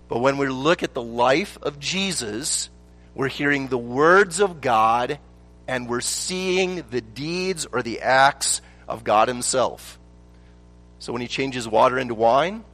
But 0.09 0.21
when 0.21 0.39
we 0.39 0.49
look 0.49 0.83
at 0.83 0.95
the 0.95 1.03
life 1.03 1.59
of 1.63 1.79
Jesus, 1.79 2.71
we're 3.15 3.29
hearing 3.29 3.69
the 3.69 3.77
words 3.77 4.41
of 4.41 4.61
God 4.61 5.19
and 5.67 5.89
we're 5.89 6.01
seeing 6.01 6.85
the 6.91 7.01
deeds 7.01 7.67
or 7.71 7.83
the 7.83 8.01
acts 8.01 8.63
of 8.87 9.05
God 9.05 9.29
Himself. 9.29 9.98
So 10.99 11.13
when 11.13 11.23
he 11.23 11.29
changes 11.29 11.69
water 11.69 11.99
into 11.99 12.15
wine, 12.15 12.65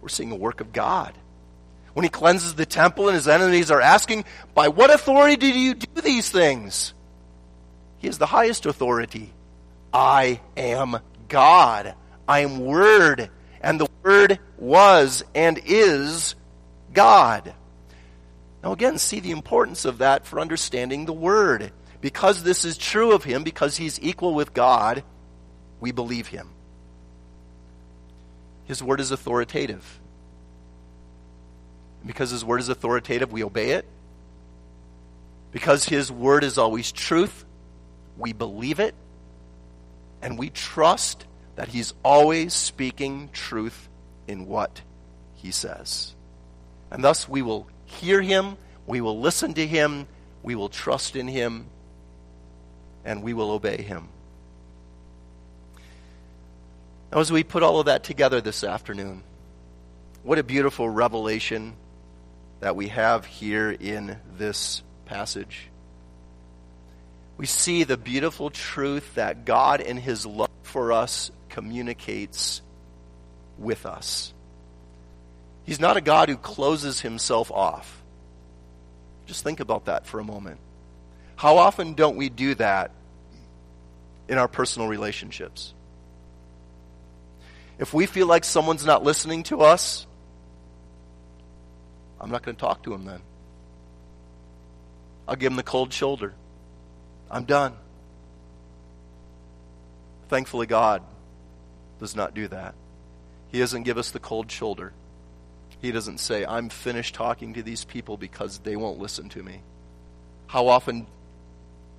we're 0.00 0.08
seeing 0.08 0.32
a 0.32 0.36
work 0.36 0.60
of 0.60 0.72
God. 0.72 1.14
When 1.94 2.04
he 2.04 2.10
cleanses 2.10 2.54
the 2.54 2.66
temple 2.66 3.08
and 3.08 3.14
his 3.14 3.26
enemies 3.26 3.70
are 3.70 3.80
asking, 3.80 4.24
by 4.54 4.68
what 4.68 4.90
authority 4.92 5.36
did 5.36 5.56
you 5.56 5.74
do 5.74 6.00
these 6.00 6.30
things? 6.30 6.94
He 7.98 8.08
is 8.08 8.18
the 8.18 8.26
highest 8.26 8.66
authority. 8.66 9.32
I 9.92 10.40
am 10.56 10.98
God. 11.28 11.94
I 12.28 12.40
am 12.40 12.60
Word. 12.60 13.30
And 13.60 13.80
the 13.80 13.88
Word 14.04 14.38
was 14.56 15.24
and 15.34 15.60
is 15.64 16.36
God. 16.92 17.52
Now, 18.62 18.72
again, 18.72 18.98
see 18.98 19.20
the 19.20 19.30
importance 19.30 19.84
of 19.84 19.98
that 19.98 20.26
for 20.26 20.38
understanding 20.38 21.06
the 21.06 21.12
Word. 21.12 21.72
Because 22.00 22.42
this 22.42 22.64
is 22.64 22.78
true 22.78 23.12
of 23.12 23.24
Him, 23.24 23.42
because 23.42 23.76
He's 23.76 24.00
equal 24.00 24.34
with 24.34 24.54
God, 24.54 25.02
we 25.80 25.90
believe 25.90 26.28
Him. 26.28 26.50
His 28.68 28.82
word 28.82 29.00
is 29.00 29.10
authoritative. 29.10 29.98
Because 32.04 32.30
His 32.30 32.44
word 32.44 32.60
is 32.60 32.68
authoritative, 32.68 33.32
we 33.32 33.42
obey 33.42 33.70
it. 33.70 33.86
Because 35.50 35.86
His 35.86 36.12
word 36.12 36.44
is 36.44 36.58
always 36.58 36.92
truth, 36.92 37.46
we 38.18 38.34
believe 38.34 38.78
it. 38.78 38.94
And 40.20 40.38
we 40.38 40.50
trust 40.50 41.24
that 41.56 41.68
He's 41.68 41.94
always 42.04 42.52
speaking 42.52 43.30
truth 43.32 43.88
in 44.26 44.46
what 44.46 44.82
He 45.34 45.50
says. 45.50 46.14
And 46.90 47.02
thus 47.02 47.26
we 47.26 47.40
will 47.40 47.66
hear 47.86 48.20
Him, 48.20 48.58
we 48.86 49.00
will 49.00 49.18
listen 49.18 49.54
to 49.54 49.66
Him, 49.66 50.06
we 50.42 50.54
will 50.54 50.68
trust 50.68 51.16
in 51.16 51.26
Him, 51.26 51.68
and 53.02 53.22
we 53.22 53.32
will 53.32 53.50
obey 53.50 53.80
Him. 53.80 54.08
Now, 57.12 57.20
as 57.20 57.32
we 57.32 57.42
put 57.42 57.62
all 57.62 57.80
of 57.80 57.86
that 57.86 58.04
together 58.04 58.40
this 58.40 58.62
afternoon, 58.62 59.22
what 60.22 60.38
a 60.38 60.42
beautiful 60.42 60.88
revelation 60.88 61.74
that 62.60 62.76
we 62.76 62.88
have 62.88 63.24
here 63.24 63.70
in 63.70 64.18
this 64.36 64.82
passage. 65.06 65.68
We 67.38 67.46
see 67.46 67.84
the 67.84 67.96
beautiful 67.96 68.50
truth 68.50 69.14
that 69.14 69.44
God, 69.44 69.80
in 69.80 69.96
His 69.96 70.26
love 70.26 70.50
for 70.62 70.92
us, 70.92 71.30
communicates 71.48 72.60
with 73.56 73.86
us. 73.86 74.34
He's 75.64 75.80
not 75.80 75.96
a 75.96 76.00
God 76.02 76.28
who 76.28 76.36
closes 76.36 77.00
Himself 77.00 77.50
off. 77.50 78.02
Just 79.26 79.44
think 79.44 79.60
about 79.60 79.86
that 79.86 80.06
for 80.06 80.20
a 80.20 80.24
moment. 80.24 80.58
How 81.36 81.56
often 81.58 81.94
don't 81.94 82.16
we 82.16 82.28
do 82.28 82.54
that 82.56 82.90
in 84.28 84.36
our 84.36 84.48
personal 84.48 84.88
relationships? 84.88 85.72
If 87.78 87.94
we 87.94 88.06
feel 88.06 88.26
like 88.26 88.44
someone's 88.44 88.84
not 88.84 89.04
listening 89.04 89.44
to 89.44 89.60
us, 89.60 90.06
I'm 92.20 92.30
not 92.30 92.42
going 92.42 92.56
to 92.56 92.60
talk 92.60 92.82
to 92.84 92.92
him 92.92 93.04
then. 93.04 93.22
I'll 95.28 95.36
give 95.36 95.52
him 95.52 95.56
the 95.56 95.62
cold 95.62 95.92
shoulder. 95.92 96.34
I'm 97.30 97.44
done. 97.44 97.74
Thankfully, 100.28 100.66
God 100.66 101.02
does 102.00 102.16
not 102.16 102.34
do 102.34 102.48
that. 102.48 102.74
He 103.48 103.58
doesn't 103.58 103.84
give 103.84 103.98
us 103.98 104.10
the 104.10 104.18
cold 104.18 104.50
shoulder. 104.50 104.92
He 105.80 105.92
doesn't 105.92 106.18
say, 106.18 106.44
I'm 106.44 106.68
finished 106.68 107.14
talking 107.14 107.54
to 107.54 107.62
these 107.62 107.84
people 107.84 108.16
because 108.16 108.58
they 108.58 108.76
won't 108.76 108.98
listen 108.98 109.28
to 109.30 109.42
me. 109.42 109.62
How 110.48 110.66
often 110.68 111.06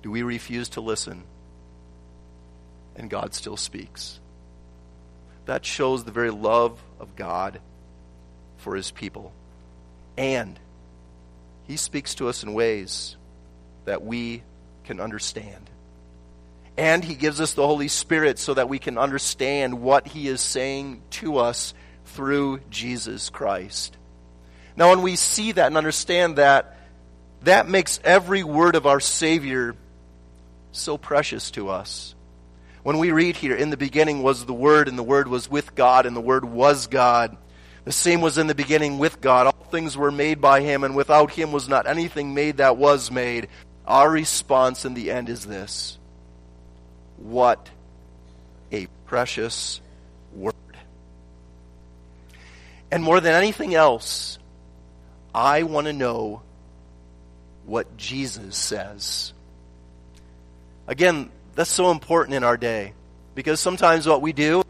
do 0.02 0.10
we 0.10 0.22
refuse 0.22 0.68
to 0.70 0.80
listen 0.80 1.24
and 2.94 3.08
God 3.08 3.34
still 3.34 3.56
speaks? 3.56 4.19
That 5.50 5.66
shows 5.66 6.04
the 6.04 6.12
very 6.12 6.30
love 6.30 6.80
of 7.00 7.16
God 7.16 7.58
for 8.58 8.76
his 8.76 8.92
people. 8.92 9.32
And 10.16 10.56
he 11.64 11.76
speaks 11.76 12.14
to 12.14 12.28
us 12.28 12.44
in 12.44 12.54
ways 12.54 13.16
that 13.84 14.04
we 14.04 14.44
can 14.84 15.00
understand. 15.00 15.68
And 16.76 17.02
he 17.02 17.16
gives 17.16 17.40
us 17.40 17.54
the 17.54 17.66
Holy 17.66 17.88
Spirit 17.88 18.38
so 18.38 18.54
that 18.54 18.68
we 18.68 18.78
can 18.78 18.96
understand 18.96 19.82
what 19.82 20.06
he 20.06 20.28
is 20.28 20.40
saying 20.40 21.02
to 21.10 21.38
us 21.38 21.74
through 22.04 22.60
Jesus 22.70 23.28
Christ. 23.28 23.96
Now, 24.76 24.90
when 24.90 25.02
we 25.02 25.16
see 25.16 25.50
that 25.50 25.66
and 25.66 25.76
understand 25.76 26.36
that, 26.36 26.78
that 27.42 27.68
makes 27.68 27.98
every 28.04 28.44
word 28.44 28.76
of 28.76 28.86
our 28.86 29.00
Savior 29.00 29.74
so 30.70 30.96
precious 30.96 31.50
to 31.50 31.70
us. 31.70 32.14
When 32.82 32.98
we 32.98 33.12
read 33.12 33.36
here, 33.36 33.54
in 33.54 33.70
the 33.70 33.76
beginning 33.76 34.22
was 34.22 34.46
the 34.46 34.54
Word, 34.54 34.88
and 34.88 34.98
the 34.98 35.02
Word 35.02 35.28
was 35.28 35.50
with 35.50 35.74
God, 35.74 36.06
and 36.06 36.16
the 36.16 36.20
Word 36.20 36.44
was 36.44 36.86
God. 36.86 37.36
The 37.84 37.92
same 37.92 38.20
was 38.20 38.38
in 38.38 38.46
the 38.46 38.54
beginning 38.54 38.98
with 38.98 39.20
God. 39.20 39.46
All 39.46 39.66
things 39.70 39.96
were 39.96 40.10
made 40.10 40.40
by 40.40 40.62
Him, 40.62 40.84
and 40.84 40.96
without 40.96 41.30
Him 41.30 41.52
was 41.52 41.68
not 41.68 41.86
anything 41.86 42.32
made 42.34 42.56
that 42.56 42.76
was 42.76 43.10
made. 43.10 43.48
Our 43.86 44.10
response 44.10 44.84
in 44.84 44.94
the 44.94 45.10
end 45.10 45.28
is 45.28 45.44
this 45.44 45.98
What 47.18 47.68
a 48.72 48.86
precious 49.06 49.80
Word. 50.34 50.54
And 52.90 53.02
more 53.02 53.20
than 53.20 53.34
anything 53.34 53.74
else, 53.74 54.38
I 55.34 55.62
want 55.64 55.86
to 55.86 55.92
know 55.92 56.42
what 57.64 57.96
Jesus 57.96 58.56
says. 58.56 59.32
Again, 60.88 61.30
that's 61.60 61.70
so 61.70 61.90
important 61.90 62.34
in 62.34 62.42
our 62.42 62.56
day 62.56 62.94
because 63.34 63.60
sometimes 63.60 64.06
what 64.06 64.22
we 64.22 64.32
do, 64.32 64.62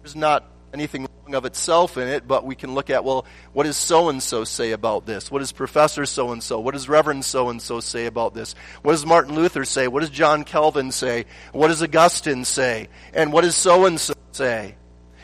there's 0.00 0.16
not 0.16 0.50
anything 0.72 1.02
wrong 1.02 1.34
of 1.34 1.44
itself 1.44 1.98
in 1.98 2.08
it, 2.08 2.26
but 2.26 2.46
we 2.46 2.54
can 2.54 2.72
look 2.72 2.88
at, 2.88 3.04
well, 3.04 3.26
what 3.52 3.64
does 3.64 3.76
so 3.76 4.08
and 4.08 4.22
so 4.22 4.42
say 4.42 4.72
about 4.72 5.04
this? 5.04 5.30
What 5.30 5.40
does 5.40 5.52
Professor 5.52 6.06
so 6.06 6.32
and 6.32 6.42
so? 6.42 6.58
What 6.58 6.72
does 6.72 6.88
Reverend 6.88 7.26
so 7.26 7.50
and 7.50 7.60
so 7.60 7.80
say 7.80 8.06
about 8.06 8.32
this? 8.32 8.54
What 8.80 8.92
does 8.92 9.04
Martin 9.04 9.34
Luther 9.34 9.66
say? 9.66 9.88
What 9.88 10.00
does 10.00 10.08
John 10.08 10.44
Calvin 10.44 10.90
say? 10.90 11.26
What 11.52 11.68
does 11.68 11.82
Augustine 11.82 12.46
say? 12.46 12.88
And 13.12 13.30
what 13.30 13.42
does 13.42 13.54
so 13.54 13.84
and 13.84 14.00
so 14.00 14.14
say? 14.30 14.76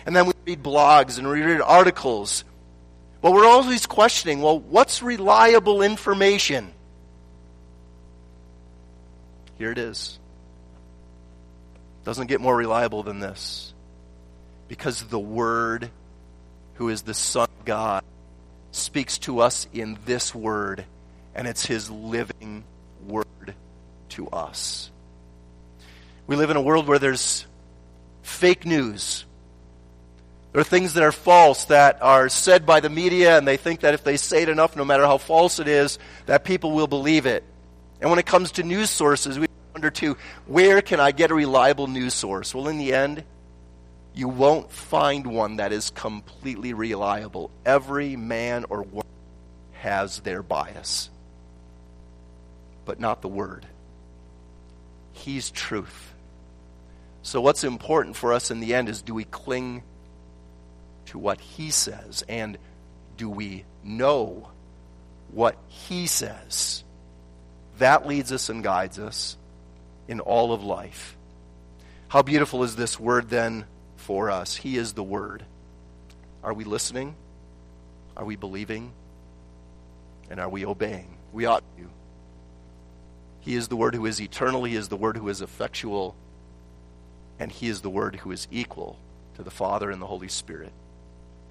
And 0.05 0.15
then 0.15 0.27
we 0.27 0.35
read 0.45 0.63
blogs 0.63 1.17
and 1.17 1.27
we 1.27 1.41
read 1.41 1.63
articles. 1.63 2.45
But 3.23 3.33
we're 3.33 3.47
always 3.47 3.87
questioning, 3.87 4.43
well, 4.43 4.61
what's 4.61 5.03
reliable 5.03 5.81
information? 5.81 6.71
Here 9.57 9.73
it 9.73 9.79
is. 9.79 10.18
Doesn't 12.09 12.29
get 12.29 12.41
more 12.41 12.57
reliable 12.57 13.03
than 13.03 13.21
this 13.21 13.75
because 14.67 15.03
the 15.03 15.19
Word, 15.19 15.91
who 16.77 16.89
is 16.89 17.03
the 17.03 17.13
Son 17.13 17.47
of 17.59 17.67
God, 17.67 18.03
speaks 18.71 19.19
to 19.19 19.41
us 19.41 19.69
in 19.75 19.99
this 20.07 20.35
Word, 20.35 20.87
and 21.35 21.47
it's 21.47 21.67
His 21.67 21.91
living 21.91 22.65
Word 23.07 23.27
to 24.09 24.27
us. 24.31 24.91
We 26.27 26.37
live 26.37 26.49
in 26.49 26.57
a 26.57 26.63
world 26.63 26.89
where 26.89 26.99
there's 26.99 27.45
fake 28.23 28.65
news. 28.65 29.27
There 30.53 30.63
are 30.63 30.65
things 30.65 30.95
that 30.95 31.03
are 31.03 31.13
false 31.13 31.67
that 31.67 32.01
are 32.01 32.31
said 32.31 32.65
by 32.65 32.81
the 32.81 32.89
media, 32.89 33.37
and 33.37 33.47
they 33.47 33.59
think 33.59 33.81
that 33.81 33.93
if 33.93 34.03
they 34.03 34.17
say 34.17 34.45
it 34.45 34.49
enough, 34.49 34.77
no 34.77 34.85
matter 34.87 35.05
how 35.05 35.19
false 35.19 35.59
it 35.59 35.69
is, 35.69 35.99
that 36.25 36.43
people 36.43 36.73
will 36.73 36.87
believe 36.87 37.27
it. 37.27 37.45
And 38.01 38.09
when 38.09 38.19
it 38.19 38.25
comes 38.25 38.53
to 38.53 38.63
news 38.63 38.89
sources, 38.89 39.39
we 39.39 39.48
wonder 39.79 39.91
too, 39.93 40.17
where 40.47 40.83
can 40.83 40.99
I 40.99 41.13
get 41.13 41.31
a 41.31 41.35
reliable 41.35 41.87
news 41.87 42.13
source? 42.13 42.53
Well, 42.53 42.67
in 42.67 42.79
the 42.79 42.93
end, 42.93 43.23
you 44.13 44.27
won't 44.27 44.73
find 44.73 45.25
one 45.25 45.59
that 45.59 45.71
is 45.71 45.91
completely 45.91 46.73
reliable. 46.73 47.53
Every 47.65 48.17
man 48.17 48.65
or 48.71 48.83
woman 48.83 49.07
has 49.75 50.19
their 50.19 50.43
bias, 50.43 51.11
but 52.87 52.99
not 52.99 53.23
the 53.23 53.29
Word. 53.29 53.67
He's 55.13 55.49
truth. 55.53 56.13
So, 57.23 57.41
what's 57.41 57.63
important 57.63 58.17
for 58.17 58.33
us 58.33 58.51
in 58.51 58.59
the 58.59 58.75
end 58.75 58.89
is 58.89 59.01
do 59.01 59.15
we 59.15 59.23
cling 59.23 59.85
to 61.07 61.21
what 61.21 61.41
He 61.41 61.71
says 61.71 62.25
and 62.29 62.59
do 63.17 63.31
we 63.31 63.65
know 63.85 64.49
what 65.31 65.57
He 65.69 66.09
says? 66.09 66.83
That 67.79 68.09
leads 68.09 68.33
us 68.33 68.49
and 68.49 68.65
guides 68.65 68.99
us 68.99 69.37
in 70.09 70.21
all 70.21 70.53
of 70.53 70.65
life. 70.65 71.17
How 72.09 72.23
beautiful 72.23 72.65
is 72.65 72.75
this 72.75 72.99
word 72.99 73.29
then 73.29 73.67
for 73.99 74.31
us. 74.31 74.57
He 74.57 74.79
is 74.79 74.95
the 74.95 75.03
Word. 75.03 75.45
Are 76.43 76.55
we 76.55 76.65
listening? 76.65 77.15
Are 78.17 78.25
we 78.25 78.37
believing? 78.37 78.93
And 80.31 80.41
are 80.41 80.49
we 80.49 80.65
obeying? 80.65 81.19
We 81.31 81.45
ought 81.45 81.65
to. 81.77 81.91
He 83.41 83.55
is 83.55 83.69
the 83.69 83.77
Word 83.77 83.95
who 83.95 84.07
is 84.07 84.19
eternal. 84.21 84.65
He 84.65 84.77
is 84.77 84.89
the 84.89 84.97
Word 84.97 85.19
who 85.19 85.29
is 85.29 85.43
effectual. 85.43 86.17
And 87.39 87.53
He 87.53 87.69
is 87.69 87.83
the 87.83 87.91
Word 87.91 88.17
who 88.17 88.33
is 88.33 88.49
equal 88.51 88.99
to 89.37 89.43
the 89.43 89.51
Father 89.51 89.91
and 89.91 90.01
the 90.01 90.07
Holy 90.07 90.29
Spirit. 90.29 90.73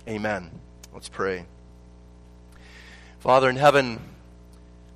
Amen. 0.07 0.49
Let's 0.93 1.09
pray. 1.09 1.45
Father 3.19 3.49
in 3.49 3.55
heaven, 3.55 3.99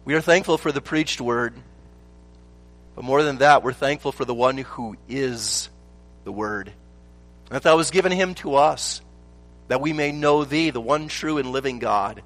we 0.03 0.15
are 0.15 0.21
thankful 0.21 0.57
for 0.57 0.71
the 0.71 0.81
preached 0.81 1.21
Word. 1.21 1.53
But 3.01 3.07
more 3.07 3.23
than 3.23 3.39
that, 3.39 3.63
we're 3.63 3.73
thankful 3.73 4.11
for 4.11 4.25
the 4.25 4.33
one 4.35 4.59
who 4.59 4.95
is 5.09 5.71
the 6.23 6.31
Word 6.31 6.71
that 7.49 7.63
thou 7.63 7.79
hast 7.79 7.91
given 7.91 8.11
him 8.11 8.35
to 8.35 8.53
us, 8.53 9.01
that 9.69 9.81
we 9.81 9.91
may 9.91 10.11
know 10.11 10.45
thee, 10.45 10.69
the 10.69 10.79
one 10.79 11.07
true 11.07 11.39
and 11.39 11.51
living 11.51 11.79
God, 11.79 12.21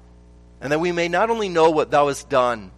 and 0.60 0.72
that 0.72 0.78
we 0.78 0.92
may 0.92 1.08
not 1.08 1.30
only 1.30 1.48
know 1.48 1.70
what 1.70 1.90
thou 1.90 2.08
hast 2.08 2.28
done, 2.28 2.72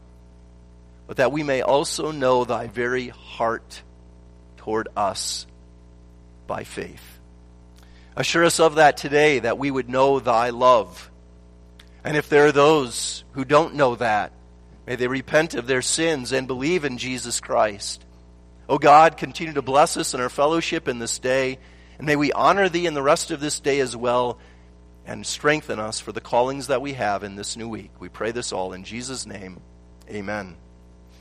but 1.09 1.16
that 1.16 1.32
we 1.32 1.42
may 1.42 1.62
also 1.62 2.12
know 2.12 2.44
thy 2.44 2.68
very 2.68 3.09
heart 3.09 3.82
toward 4.59 4.86
us 4.96 5.49
by 6.46 6.62
faith. 6.62 7.18
Assure 8.14 8.44
us 8.44 8.61
of 8.61 8.76
that 8.76 8.96
today, 8.96 9.40
that 9.40 9.59
we 9.59 9.72
would 9.72 9.88
know 9.88 10.20
thy 10.20 10.51
love. 10.51 11.11
And 12.05 12.16
if 12.16 12.28
there 12.28 12.46
are 12.46 12.53
those 12.53 13.24
who 13.32 13.44
don't 13.44 13.74
know 13.74 13.96
that, 13.96 14.30
may 14.89 14.97
they 14.97 15.07
repent 15.07 15.53
of 15.53 15.66
their 15.66 15.82
sins 15.82 16.32
and 16.32 16.47
believe 16.47 16.86
in 16.86 16.97
Jesus 16.97 17.41
Christ. 17.41 18.07
O 18.70 18.76
oh 18.76 18.78
God, 18.78 19.18
continue 19.18 19.53
to 19.53 19.61
bless 19.61 19.99
us 19.99 20.14
in 20.14 20.20
our 20.22 20.30
fellowship 20.30 20.89
in 20.89 20.99
this 20.99 21.18
day. 21.18 21.59
And 21.99 22.07
may 22.07 22.16
we 22.16 22.32
honor 22.32 22.70
thee 22.70 22.86
in 22.86 22.95
the 22.95 23.03
rest 23.03 23.30
of 23.30 23.39
this 23.39 23.61
day 23.61 23.80
as 23.80 23.95
well 23.95 24.39
and 25.05 25.26
strengthen 25.26 25.78
us 25.78 26.01
for 26.01 26.12
the 26.12 26.22
callings 26.22 26.68
that 26.68 26.80
we 26.80 26.95
have 26.95 27.22
in 27.22 27.36
this 27.36 27.55
new 27.55 27.68
week. 27.68 27.91
We 28.01 28.09
pray 28.09 28.30
this 28.30 28.51
all 28.51 28.72
in 28.72 28.82
Jesus' 28.82 29.26
name. 29.26 29.61
Amen. 30.09 30.57